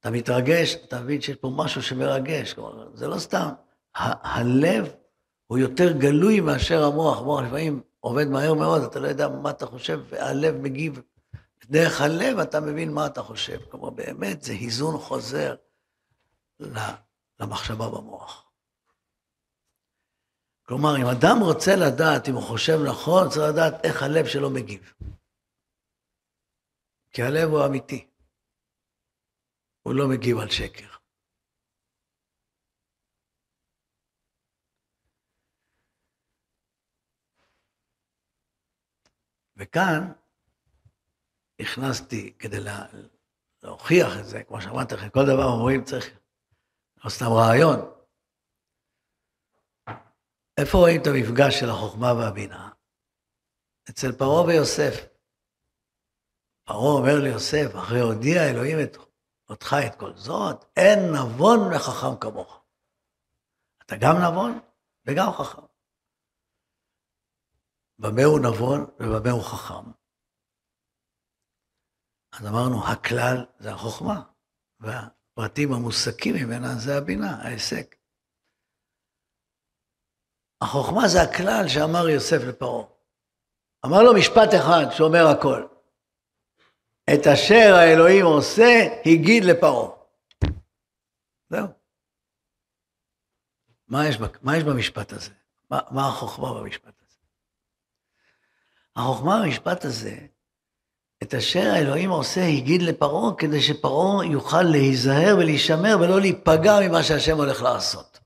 אתה 0.00 0.10
מתרגש, 0.10 0.74
אתה 0.74 1.00
מבין 1.00 1.20
שיש 1.20 1.36
פה 1.36 1.52
משהו 1.56 1.82
שמרגש. 1.82 2.52
כלומר, 2.52 2.96
זה 2.96 3.08
לא 3.08 3.18
סתם. 3.18 3.48
ה- 3.94 4.38
הלב 4.38 4.94
הוא 5.46 5.58
יותר 5.58 5.92
גלוי 5.98 6.40
מאשר 6.40 6.84
המוח. 6.84 7.18
המוח 7.18 7.40
לפעמים 7.40 7.82
עובד 8.00 8.26
מהר 8.26 8.54
מאוד, 8.54 8.82
אתה 8.82 9.00
לא 9.00 9.08
יודע 9.08 9.28
מה 9.28 9.50
אתה 9.50 9.66
חושב, 9.66 10.00
והלב 10.08 10.54
מגיב. 10.54 11.00
דרך 11.64 12.00
הלב 12.00 12.38
אתה 12.38 12.60
מבין 12.60 12.92
מה 12.92 13.06
אתה 13.06 13.22
חושב. 13.22 13.58
כלומר, 13.70 13.90
באמת 13.90 14.42
זה 14.42 14.52
היזון 14.52 14.98
חוזר 14.98 15.54
למחשבה 17.40 17.88
במוח. 17.88 18.50
כלומר, 20.66 20.96
אם 20.96 21.06
אדם 21.06 21.36
רוצה 21.42 21.76
לדעת 21.76 22.28
אם 22.28 22.34
הוא 22.34 22.42
חושב 22.42 22.78
נכון, 22.88 23.28
צריך 23.28 23.52
לדעת 23.52 23.84
איך 23.84 24.02
הלב 24.02 24.26
שלו 24.26 24.50
מגיב. 24.50 24.92
כי 27.10 27.22
הלב 27.22 27.48
הוא 27.50 27.66
אמיתי. 27.66 28.09
הוא 29.82 29.94
לא 29.94 30.08
מגיב 30.08 30.38
על 30.38 30.50
שקר. 30.50 31.00
וכאן 39.56 40.12
הכנסתי 41.60 42.34
כדי 42.38 42.60
לה, 42.60 42.86
להוכיח 43.62 44.08
את 44.20 44.26
זה, 44.26 44.42
כמו 44.44 44.60
שאמרתי 44.62 44.94
לכם, 44.94 45.10
כל 45.10 45.26
דבר 45.26 45.44
אומרים 45.44 45.84
צריך, 45.84 46.06
לא 47.04 47.10
סתם 47.10 47.26
רעיון. 47.26 47.78
איפה 50.60 50.78
רואים 50.78 51.00
את 51.02 51.06
המפגש 51.06 51.60
של 51.60 51.70
החוכמה 51.70 52.12
והבינה? 52.12 52.70
אצל 53.90 54.12
פרעה 54.18 54.44
ויוסף. 54.46 54.94
פרעה 56.64 56.92
אומר 56.98 57.16
ליוסף, 57.22 57.68
אחרי 57.78 58.00
הודיע 58.00 58.50
אלוהים 58.50 58.78
את 58.84 59.09
אותך 59.50 59.76
את 59.86 59.94
כל 60.00 60.16
זאת, 60.16 60.64
אין 60.76 60.98
נבון 61.14 61.58
וחכם 61.74 62.16
כמוך. 62.20 62.64
אתה 63.82 63.94
גם 64.00 64.14
נבון 64.16 64.60
וגם 65.06 65.32
חכם. 65.32 65.62
במה 67.98 68.24
הוא 68.24 68.40
נבון 68.40 68.80
ובמה 69.00 69.30
הוא 69.30 69.42
חכם? 69.42 69.90
אז 72.32 72.46
אמרנו, 72.46 72.86
הכלל 72.92 73.46
זה 73.58 73.72
החוכמה, 73.72 74.22
והפרטים 74.80 75.72
המוסקים 75.72 76.34
ממנה 76.34 76.68
זה 76.84 76.98
הבינה, 76.98 77.42
ההיסק. 77.42 77.96
החוכמה 80.62 81.08
זה 81.12 81.18
הכלל 81.22 81.64
שאמר 81.68 82.08
יוסף 82.08 82.40
לפרעה. 82.48 82.86
אמר 83.86 84.02
לו 84.02 84.14
משפט 84.18 84.50
אחד 84.60 84.84
שאומר 84.90 85.24
הכל. 85.36 85.79
את 87.14 87.26
אשר 87.26 87.74
האלוהים 87.74 88.24
עושה, 88.24 89.00
הגיד 89.06 89.44
לפרעה. 89.44 89.90
זהו. 91.50 91.66
מה 93.88 94.08
יש, 94.08 94.18
מה 94.42 94.56
יש 94.56 94.64
במשפט 94.64 95.12
הזה? 95.12 95.30
מה, 95.70 95.80
מה 95.90 96.08
החוכמה 96.08 96.60
במשפט 96.60 96.94
הזה? 97.06 97.18
החוכמה 98.96 99.42
במשפט 99.42 99.84
הזה, 99.84 100.16
את 101.22 101.34
אשר 101.34 101.70
האלוהים 101.74 102.10
עושה, 102.10 102.40
הגיד 102.40 102.82
לפרעה, 102.82 103.36
כדי 103.38 103.60
שפרעה 103.60 104.26
יוכל 104.26 104.62
להיזהר 104.62 105.36
ולהישמר 105.38 105.96
ולא 106.00 106.20
להיפגע 106.20 106.72
ממה 106.88 107.02
שהשם 107.02 107.36
הולך 107.36 107.62
לעשות. 107.62 108.20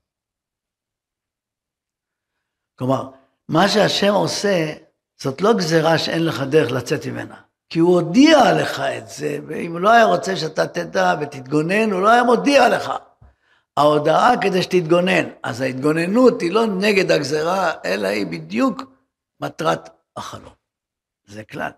כלומר, 2.75 3.11
מה 3.49 3.69
שהשם 3.69 4.13
עושה, 4.13 4.73
זאת 5.17 5.41
לא 5.41 5.53
גזירה 5.57 5.97
שאין 5.97 6.25
לך 6.25 6.41
דרך 6.51 6.71
לצאת 6.71 7.05
ממנה. 7.05 7.44
כי 7.69 7.79
הוא 7.79 7.93
הודיע 7.93 8.53
לך 8.53 8.79
את 8.79 9.07
זה, 9.07 9.37
ואם 9.47 9.71
הוא 9.71 9.79
לא 9.79 9.91
היה 9.91 10.05
רוצה 10.05 10.35
שאתה 10.35 10.67
תדע 10.67 11.15
ותתגונן, 11.21 11.91
הוא 11.91 12.01
לא 12.01 12.09
היה 12.09 12.23
מודיע 12.23 12.69
לך. 12.69 12.91
ההודעה 13.77 14.31
כדי 14.41 14.63
שתתגונן. 14.63 15.29
אז 15.43 15.61
ההתגוננות 15.61 16.41
היא 16.41 16.51
לא 16.51 16.65
נגד 16.65 17.11
הגזרה, 17.11 17.71
אלא 17.85 18.07
היא 18.07 18.25
בדיוק 18.25 18.81
מטרת 19.39 19.89
החלום. 20.17 20.53
זה 21.27 21.43
כלל. 21.43 21.71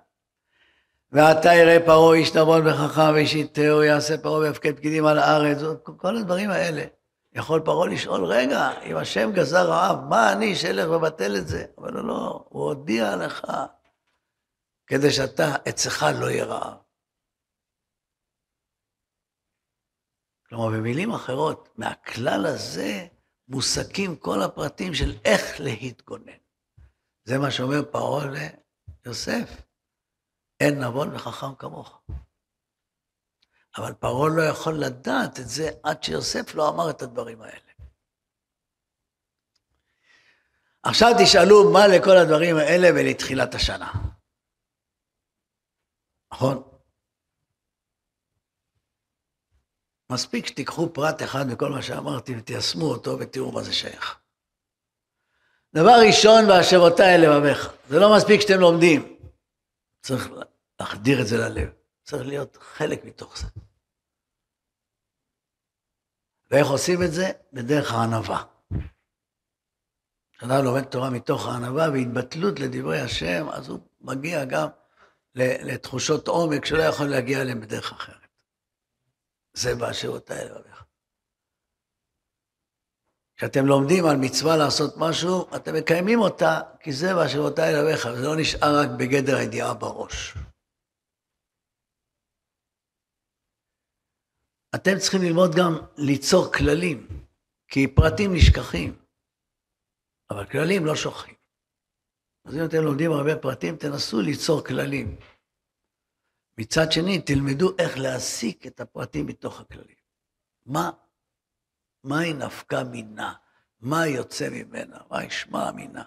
ועתה 1.11 1.53
יראה 1.53 1.77
פרעה 1.85 2.15
איש 2.15 2.35
נבון 2.35 2.67
וחכם 2.67 3.11
ואיש 3.13 3.35
איתהו, 3.35 3.83
יעשה 3.83 4.17
פרעה 4.17 4.39
ויפקד 4.39 4.75
פקידים 4.75 5.05
על 5.05 5.19
הארץ, 5.19 5.57
כל 5.83 6.17
הדברים 6.17 6.49
האלה. 6.49 6.83
יכול 7.33 7.59
פרעה 7.59 7.87
לשאול, 7.87 8.25
רגע, 8.25 8.71
אם 8.85 8.97
השם 8.97 9.31
גזר 9.33 9.69
רעב, 9.69 9.99
מה 10.09 10.31
אני 10.31 10.55
שאלך 10.55 10.89
ובטל 10.91 11.35
את 11.35 11.47
זה? 11.47 11.63
אבל 11.77 11.93
לא, 11.93 12.07
לא, 12.07 12.45
הוא 12.49 12.63
הודיע 12.63 13.15
לך 13.15 13.45
כדי 14.87 15.11
שאתה, 15.11 15.55
אצלך 15.69 16.05
לא 16.19 16.25
יהיה 16.25 16.45
רעב. 16.45 16.77
כלומר, 20.49 20.77
במילים 20.77 21.11
אחרות, 21.11 21.69
מהכלל 21.75 22.45
הזה 22.45 23.07
מוסקים 23.47 24.15
כל 24.15 24.41
הפרטים 24.41 24.93
של 24.93 25.17
איך 25.25 25.59
להתגונן. 25.59 26.37
זה 27.23 27.37
מה 27.37 27.51
שאומר 27.51 27.91
פרעה 27.91 28.25
ליוסף, 29.05 29.61
אין 30.59 30.83
נבון 30.83 31.15
וחכם 31.15 31.55
כמוך. 31.55 32.01
אבל 33.77 33.93
פרעה 33.93 34.29
לא 34.35 34.41
יכול 34.41 34.73
לדעת 34.73 35.39
את 35.39 35.47
זה 35.47 35.69
עד 35.83 36.03
שיוסף 36.03 36.55
לא 36.55 36.69
אמר 36.69 36.89
את 36.89 37.01
הדברים 37.01 37.41
האלה. 37.41 37.71
עכשיו 40.83 41.11
תשאלו 41.19 41.71
מה 41.73 41.87
לכל 41.87 42.17
הדברים 42.17 42.55
האלה 42.57 42.87
ולתחילת 42.95 43.55
השנה. 43.55 43.91
נכון? 46.33 46.63
מספיק 50.11 50.45
שתיקחו 50.45 50.93
פרט 50.93 51.21
אחד 51.23 51.45
מכל 51.47 51.69
מה 51.69 51.81
שאמרתי 51.81 52.35
ותיישמו 52.37 52.85
אותו 52.85 53.17
ותראו 53.19 53.51
מה 53.51 53.63
זה 53.63 53.73
שייך. 53.73 54.19
דבר 55.75 55.95
ראשון, 56.07 56.49
והשבותי 56.49 57.03
אל 57.03 57.21
לבביך. 57.21 57.73
זה 57.89 57.99
לא 57.99 58.15
מספיק 58.17 58.41
שאתם 58.41 58.59
לומדים. 58.59 59.19
צריך 60.01 60.29
להחדיר 60.79 61.21
את 61.21 61.27
זה 61.27 61.37
ללב. 61.37 61.69
צריך 62.03 62.27
להיות 62.27 62.57
חלק 62.61 63.05
מתוך 63.05 63.37
זה. 63.37 63.47
ואיך 66.51 66.67
עושים 66.67 67.03
את 67.03 67.11
זה? 67.13 67.31
בדרך 67.53 67.91
הענווה. 67.91 68.43
כשאדם 70.31 70.63
לומד 70.63 70.83
תורה 70.83 71.09
מתוך 71.09 71.47
הענווה 71.47 71.89
והתבטלות 71.89 72.59
לדברי 72.59 73.01
השם, 73.01 73.49
אז 73.49 73.69
הוא 73.69 73.79
מגיע 74.01 74.45
גם 74.45 74.67
לתחושות 75.37 76.27
עומק 76.27 76.65
שלא 76.65 76.83
יכול 76.83 77.05
להגיע 77.07 77.41
אליהן 77.41 77.61
בדרך 77.61 77.91
אחרת. 77.91 78.27
זה 79.53 79.75
באשרותי 79.75 80.33
לבביך. 80.33 80.83
כשאתם 83.37 83.65
לומדים 83.65 84.05
על 84.05 84.17
מצווה 84.21 84.57
לעשות 84.57 84.93
משהו, 84.97 85.55
אתם 85.55 85.71
מקיימים 85.73 86.19
אותה, 86.19 86.61
כי 86.79 86.93
זה 86.93 87.07
באשרותי 87.15 87.61
לבביך, 87.61 88.05
וזה 88.05 88.27
לא 88.27 88.35
נשאר 88.41 88.79
רק 88.81 88.89
בגדר 88.99 89.35
הידיעה 89.37 89.73
בראש. 89.73 90.33
אתם 94.75 94.99
צריכים 94.99 95.21
ללמוד 95.21 95.51
גם 95.57 95.73
ליצור 95.97 96.53
כללים, 96.53 97.07
כי 97.67 97.87
פרטים 97.95 98.33
נשכחים, 98.33 98.99
אבל 100.29 100.45
כללים 100.51 100.85
לא 100.85 100.95
שוכחים. 100.95 101.36
אז 102.47 102.55
אם 102.55 102.65
אתם 102.65 102.83
לומדים 102.83 103.11
הרבה 103.11 103.35
פרטים, 103.35 103.77
תנסו 103.77 104.21
ליצור 104.21 104.63
כללים. 104.63 105.15
מצד 106.57 106.91
שני, 106.91 107.21
תלמדו 107.21 107.75
איך 107.79 107.97
להסיק 107.97 108.67
את 108.67 108.79
הפרטים 108.79 109.25
מתוך 109.25 109.61
הכללים. 109.61 109.95
מה, 110.65 110.91
מהי 112.03 112.33
נפקא 112.33 112.83
מינה? 112.83 113.33
מה 113.79 114.07
יוצא 114.07 114.49
ממנה? 114.49 114.97
מה 115.11 115.23
ישמע 115.23 115.71
מינה? 115.71 116.03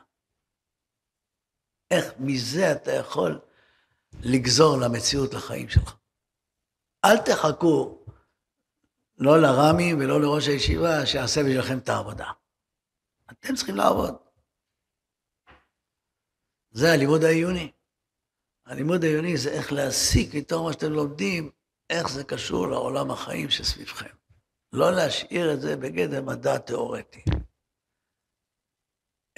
איך 1.91 2.15
מזה 2.19 2.73
אתה 2.73 2.93
יכול 2.93 3.41
לגזור 4.23 4.77
למציאות 4.77 5.35
לחיים 5.35 5.69
שלך. 5.69 5.97
אל 7.05 7.17
תחכו 7.17 8.05
לא 9.19 9.43
לרמי 9.43 9.95
ולא 9.95 10.21
לראש 10.21 10.49
הישיבה 10.49 11.07
שיעשה 11.07 11.41
בשבילכם 11.41 11.79
את 11.79 11.89
העבודה. 11.89 12.31
אתם 13.31 13.55
צריכים 13.55 13.77
לעבוד. 13.77 14.30
זה 16.71 16.93
הלימוד 16.93 17.25
העיוני. 17.25 17.73
הלימוד 18.67 19.05
העיוני 19.05 19.37
זה 19.37 19.51
איך 19.51 19.73
להסיק 19.73 20.35
מתוך 20.35 20.67
מה 20.67 20.73
שאתם 20.73 20.93
לומדים, 20.93 21.51
איך 21.91 22.09
זה 22.09 22.25
קשור 22.25 22.69
לעולם 22.69 23.11
החיים 23.11 23.51
שסביבכם. 23.51 24.15
לא 24.73 24.91
להשאיר 24.91 25.55
את 25.55 25.61
זה 25.61 25.77
בגדר 25.77 26.23
מדע 26.23 26.59
תיאורטי, 26.59 27.25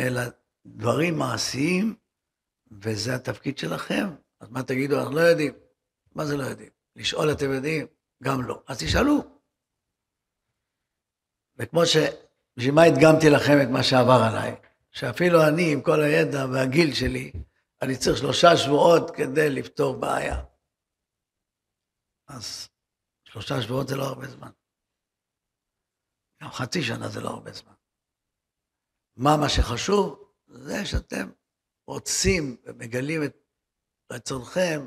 אלא 0.01 0.23
דברים 0.67 1.19
מעשיים, 1.19 1.97
וזה 2.71 3.15
התפקיד 3.15 3.59
שלכם. 3.59 4.09
אז 4.41 4.51
מה 4.51 4.63
תגידו, 4.63 4.99
אנחנו 4.99 5.15
לא 5.15 5.21
יודעים. 5.21 5.55
מה 6.15 6.27
זה 6.27 6.37
לא 6.37 6.43
יודעים? 6.43 6.71
לשאול 6.97 7.33
אתם 7.33 7.53
יודעים? 7.53 7.87
גם 8.23 8.43
לא. 8.43 8.63
אז 8.67 8.79
תשאלו. 8.79 9.41
וכמו 11.57 11.87
ש... 11.87 11.97
בשביל 12.57 12.75
מה 12.75 12.83
הדגמתי 12.83 13.31
לכם 13.31 13.53
את 13.63 13.69
מה 13.69 13.83
שעבר 13.83 14.21
עליי? 14.31 14.57
שאפילו 14.93 15.39
אני, 15.49 15.73
עם 15.73 15.83
כל 15.83 16.01
הידע 16.03 16.47
והגיל 16.53 16.95
שלי, 16.95 17.33
אני 17.83 17.99
צריך 17.99 18.19
שלושה 18.19 18.57
שבועות 18.57 19.11
כדי 19.17 19.51
לפתור 19.51 20.01
בעיה. 20.01 20.45
אז 22.29 22.69
שלושה 23.25 23.63
שבועות 23.63 23.89
זה 23.89 23.97
לא 23.97 24.03
הרבה 24.03 24.27
זמן. 24.29 24.51
גם 26.43 26.51
חצי 26.51 26.83
שנה 26.83 27.09
זה 27.09 27.21
לא 27.21 27.29
הרבה 27.29 27.53
זמן. 27.53 27.75
מה 29.17 29.37
מה 29.41 29.49
שחשוב? 29.49 30.33
זה 30.47 30.87
שאתם 30.87 31.31
רוצים 31.87 32.57
ומגלים 32.65 33.25
את 33.25 33.37
רצונכם 34.13 34.87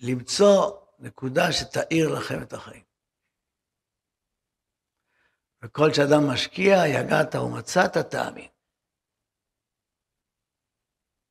למצוא 0.00 0.80
נקודה 0.98 1.52
שתאיר 1.52 2.14
לכם 2.14 2.42
את 2.42 2.52
החיים. 2.52 2.84
וכל 5.64 5.92
שאדם 5.92 6.30
משקיע, 6.32 6.76
יגעת 6.86 7.34
ומצאת, 7.34 7.96
תאמין. 8.10 8.53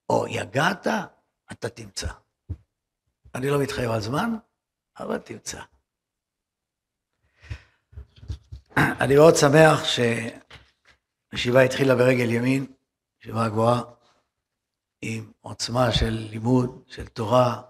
או 0.10 0.28
יגעת, 0.28 0.88
אתה 1.52 1.70
תמצא. 1.70 2.08
אני 3.36 3.50
לא 3.50 3.62
מתחייב 3.62 3.92
על 3.92 4.02
זמן, 4.02 4.36
אבל 5.00 5.18
תמצא. 5.18 5.62
אני 8.78 9.16
מאוד 9.16 9.34
שמח 9.36 9.84
שהישיבה 9.84 11.62
התחילה 11.62 11.96
ברגל 11.96 12.32
ימין, 12.32 12.74
ישיבה 13.22 13.50
גבוהה, 13.50 13.82
עם 15.02 15.32
עוצמה 15.42 15.92
של 15.92 16.10
לימוד, 16.10 16.84
של 16.88 17.08
תורה, 17.08 17.62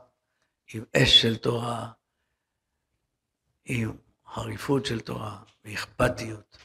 עם 0.74 0.84
אש 0.98 1.22
של 1.22 1.38
תורה, 1.38 1.91
עם 3.65 3.98
חריפות 4.34 4.86
של 4.86 5.00
תורה 5.00 5.43
ואכפתיות. 5.65 6.58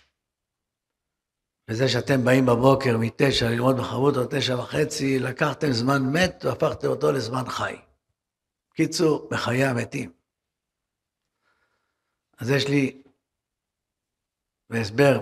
וזה 1.68 1.88
שאתם 1.88 2.24
באים 2.24 2.46
בבוקר 2.46 2.96
מתשע 2.98 3.50
ללמוד 3.50 3.76
בחרות 3.76 4.16
או 4.16 4.22
תשע 4.30 4.58
וחצי, 4.58 5.18
לקחתם 5.18 5.72
זמן 5.72 6.02
מת 6.12 6.44
והפכתם 6.44 6.88
אותו 6.88 7.12
לזמן 7.12 7.44
חי. 7.48 7.76
קיצור, 8.74 9.28
בחיי 9.30 9.64
המתים. 9.64 10.12
אז 12.38 12.50
יש 12.50 12.68
לי, 12.68 13.02
בהסבר 14.70 15.20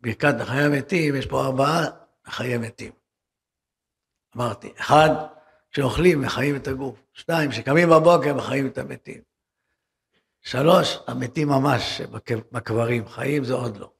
ברכת 0.00 0.34
בחיי 0.40 0.64
המתים, 0.64 1.14
יש 1.14 1.26
פה 1.26 1.44
ארבעה 1.44 1.84
בחיי 2.24 2.58
מתים. 2.58 2.92
אמרתי, 4.36 4.72
אחד, 4.78 5.08
כשאוכלים 5.70 6.20
מחיים 6.20 6.56
את 6.56 6.68
הגוף. 6.68 7.02
שתיים, 7.12 7.50
כשקמים 7.50 7.88
בבוקר 7.88 8.34
מחיים 8.34 8.66
את 8.66 8.78
המתים. 8.78 9.22
שלוש, 10.40 10.98
המתים 11.06 11.48
ממש 11.48 12.00
בקברים, 12.52 13.08
חיים 13.08 13.44
זה 13.44 13.54
עוד 13.54 13.76
לא. 13.76 13.95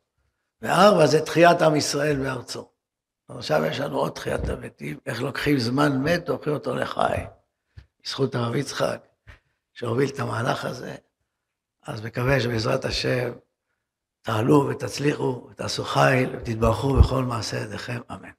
וארבע 0.63 1.07
זה 1.07 1.21
תחיית 1.21 1.63
עם 1.63 1.77
ישראל 1.77 2.17
בארצו. 2.17 2.69
עכשיו 3.29 3.65
יש 3.65 3.81
לנו 3.81 3.99
עוד 3.99 4.13
תחיית 4.13 4.49
המתים, 4.49 4.99
איך 5.07 5.23
לוקחים 5.23 5.59
זמן 5.59 6.03
מת 6.03 6.29
והופכים 6.29 6.53
אותו 6.53 6.75
לחי. 6.75 7.17
בזכות 8.05 8.35
הרב 8.35 8.55
יצחק, 8.55 9.07
שהוביל 9.73 10.09
את 10.09 10.19
המהלך 10.21 10.65
הזה, 10.65 10.95
אז 11.83 12.05
מקווה 12.05 12.41
שבעזרת 12.41 12.85
השם 12.85 13.33
תעלו 14.23 14.69
ותצליחו 14.71 15.49
ותעשו 15.51 15.85
חיל 15.85 16.37
ותתברכו 16.37 16.95
בכל 16.95 17.25
מעשה 17.25 17.57
ידיכם, 17.57 18.01
אמן. 18.11 18.31